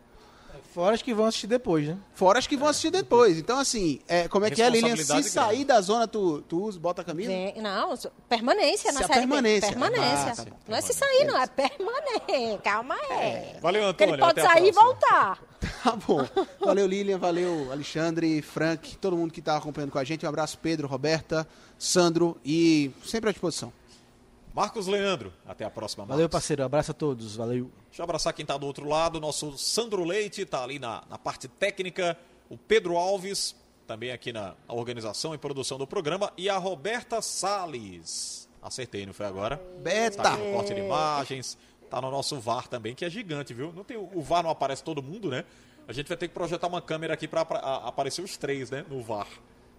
[0.75, 1.97] Fora as que vão assistir depois, né?
[2.15, 3.39] Fora as que vão assistir depois.
[3.39, 4.97] Então, assim, é, como é que é, Lilian?
[4.97, 5.65] Se sair grande.
[5.67, 7.29] da zona, tu, tu usa- bota a camisa?
[7.29, 7.95] Vem- não,
[8.29, 9.27] permanência Se na a série B.
[9.29, 9.69] permanência.
[9.69, 10.33] Permanência.
[10.33, 10.57] Ah, tá bom.
[10.67, 12.59] não é se sair, não, é permanência.
[12.65, 13.57] Calma aí.
[13.63, 14.19] Valeu, Porque ele Antônio.
[14.35, 15.39] pode sair e voltar.
[15.85, 16.27] Tá bom.
[16.61, 17.19] Valeu, Lilian.
[17.19, 20.25] Valeu, Alexandre, Frank, todo mundo que tá acompanhando com a gente.
[20.25, 21.47] Um abraço, Pedro, Roberta,
[21.79, 23.71] Sandro e sempre à disposição.
[24.55, 25.33] Marcos Leandro.
[25.45, 26.33] Até a próxima, Valeu, Marcos.
[26.33, 26.63] parceiro.
[26.63, 27.35] Abraço a todos.
[27.35, 27.71] Valeu.
[27.89, 29.21] Deixa eu abraçar quem está do outro lado.
[29.21, 32.17] Nosso Sandro Leite está ali na, na parte técnica.
[32.49, 36.33] O Pedro Alves, também aqui na organização e produção do programa.
[36.37, 38.49] E a Roberta Salles.
[38.63, 39.61] Acertei, não foi agora?
[39.83, 40.23] Beta.
[40.23, 41.59] Tá no corte de imagens.
[41.91, 43.73] Tá no nosso VAR também, que é gigante, viu?
[43.73, 45.45] Não tem, o VAR não aparece todo mundo, né?
[45.87, 48.85] A gente vai ter que projetar uma câmera aqui para aparecer os três, né?
[48.89, 49.27] No VAR.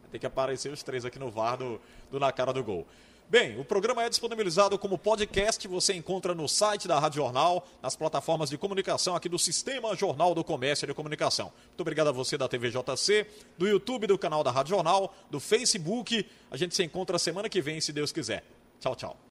[0.02, 2.86] Vai ter que aparecer os três aqui no VAR do, do Na Cara do Gol.
[3.28, 7.96] Bem, o programa é disponibilizado como podcast, você encontra no site da Rádio Jornal, nas
[7.96, 11.52] plataformas de comunicação aqui do Sistema Jornal do Comércio e de Comunicação.
[11.70, 13.26] Muito obrigado a você da TVJC,
[13.58, 16.24] do YouTube do canal da Rádio Jornal, do Facebook.
[16.52, 18.44] A gente se encontra semana que vem, se Deus quiser.
[18.80, 19.18] Tchau, tchau.